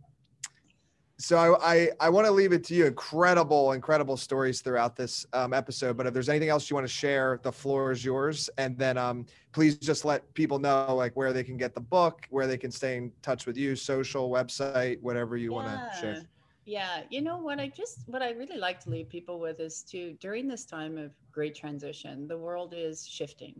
[1.18, 2.86] so I I, I want to leave it to you.
[2.86, 5.98] Incredible, incredible stories throughout this um, episode.
[5.98, 8.50] But if there's anything else you want to share, the floor is yours.
[8.58, 12.26] And then um, please just let people know like where they can get the book,
[12.30, 15.56] where they can stay in touch with you, social, website, whatever you yeah.
[15.56, 16.24] want to share.
[16.66, 19.82] Yeah, you know what I just what I really like to leave people with is
[19.90, 23.56] to during this time of great transition, the world is shifting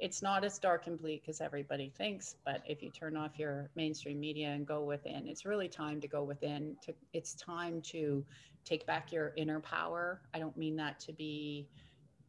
[0.00, 3.70] it's not as dark and bleak as everybody thinks but if you turn off your
[3.76, 8.24] mainstream media and go within it's really time to go within to it's time to
[8.64, 10.20] take back your inner power.
[10.34, 11.68] I don't mean that to be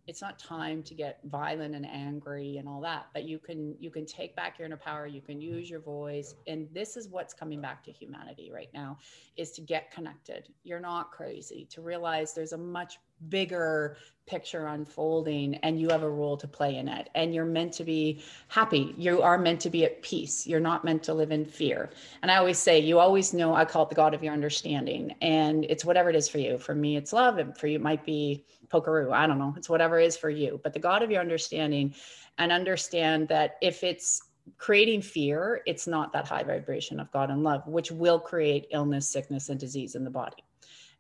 [0.08, 3.92] it's not time to get violent and angry and all that but you can you
[3.92, 7.34] can take back your inner power you can use your voice and this is what's
[7.34, 8.98] coming back to humanity right now
[9.38, 10.50] is to get connected.
[10.64, 11.68] You're not crazy.
[11.72, 12.98] To realize there's a much
[13.30, 13.98] bigger
[14.28, 17.10] picture unfolding and you have a role to play in it.
[17.16, 18.96] And you're meant to be happy.
[18.98, 20.48] You are meant to be at peace.
[20.48, 21.90] You're not meant to live in fear.
[22.22, 25.14] And i always say you always know i call it the god of your understanding.
[25.22, 26.58] And it's whatever it is for you.
[26.58, 27.40] For me it's love.
[27.40, 29.12] And for you it might be pokeroo.
[29.12, 29.54] I don't know.
[29.58, 30.60] It's whatever it is for you.
[30.64, 31.94] But the god of your understanding
[32.38, 34.24] and understand that if it's
[34.58, 39.08] creating fear it's not that high vibration of god and love which will create illness
[39.08, 40.44] sickness and disease in the body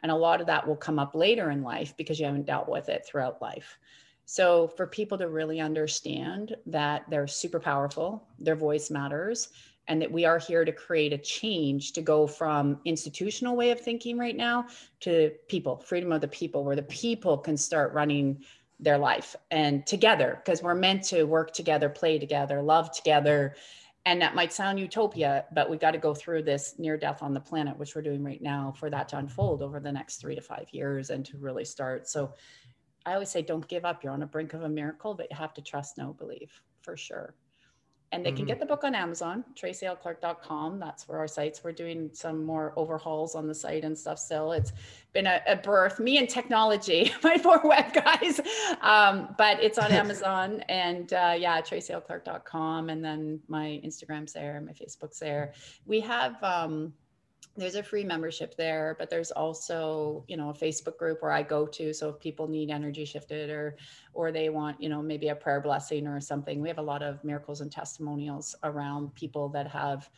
[0.03, 2.69] and a lot of that will come up later in life because you haven't dealt
[2.69, 3.77] with it throughout life.
[4.25, 9.49] So, for people to really understand that they're super powerful, their voice matters,
[9.87, 13.79] and that we are here to create a change to go from institutional way of
[13.81, 14.67] thinking right now
[15.01, 18.41] to people, freedom of the people, where the people can start running
[18.79, 23.55] their life and together because we're meant to work together, play together, love together,
[24.05, 27.33] and that might sound utopia but we got to go through this near death on
[27.33, 30.35] the planet which we're doing right now for that to unfold over the next three
[30.35, 32.07] to five years and to really start.
[32.07, 32.33] So
[33.05, 34.03] i always say don't give up.
[34.03, 36.97] You're on the brink of a miracle but you have to trust no believe for
[36.97, 37.35] sure
[38.11, 38.37] and they mm-hmm.
[38.37, 40.79] can get the book on Amazon, tracylclark.com.
[40.79, 41.63] That's where our sites.
[41.63, 44.51] We're doing some more overhauls on the site and stuff still.
[44.51, 44.73] It's
[45.13, 48.41] been a, a birth, me and technology, my poor web guys.
[48.81, 52.89] Um, but it's on Amazon and uh, yeah, tracylclark.com.
[52.89, 55.53] And then my Instagram's there, my Facebook's there.
[55.85, 56.93] We have, um,
[57.57, 61.43] there's a free membership there but there's also you know a facebook group where i
[61.43, 61.93] go to.
[61.93, 63.75] So if people need energy shifted or
[64.13, 67.03] or they want you know maybe a prayer blessing or something we have a lot
[67.03, 70.09] of miracles and testimonials around people that have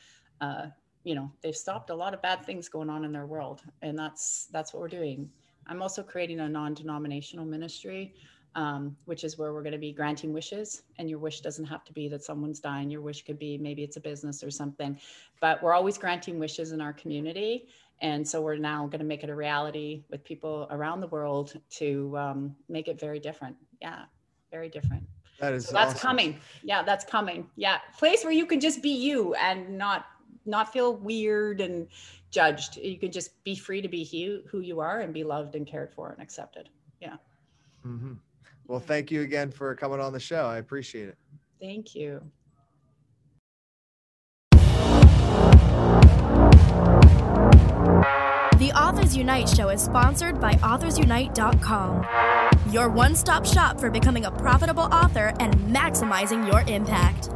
[0.42, 0.68] uh,
[1.04, 3.62] you know they've stopped a lot of bad things going on in their world.
[3.82, 5.30] And that's that's what we're doing.
[5.68, 8.16] I'm also creating a non-denominational ministry
[8.56, 10.84] um, which is where we're going to be granting wishes.
[10.98, 12.90] And your wish doesn't have to be that someone's dying.
[12.90, 15.00] Your wish could be maybe it's a business or something.
[15.42, 17.68] But we're always granting wishes in our community.
[18.02, 21.60] And so we're now going to make it a reality with people around the world
[21.72, 23.56] to um, make it very different.
[23.82, 24.04] Yeah,
[24.52, 25.04] very different.
[25.40, 26.08] That is so that's awesome.
[26.08, 26.40] coming.
[26.64, 27.50] Yeah, that's coming.
[27.56, 30.06] Yeah, place where you can just be you and not
[30.46, 31.88] not feel weird and
[32.30, 32.78] judged.
[32.78, 34.04] You can just be free to be
[34.50, 36.70] who you are and be loved and cared for and accepted.
[37.00, 37.16] Yeah.
[37.86, 38.14] Mm-hmm.
[38.68, 40.46] Well, thank you again for coming on the show.
[40.46, 41.18] I appreciate it.
[41.60, 42.22] Thank you.
[48.60, 52.06] The Authors Unite show is sponsored by AuthorsUnite.com,
[52.72, 57.30] your one stop shop for becoming a profitable author and maximizing your impact.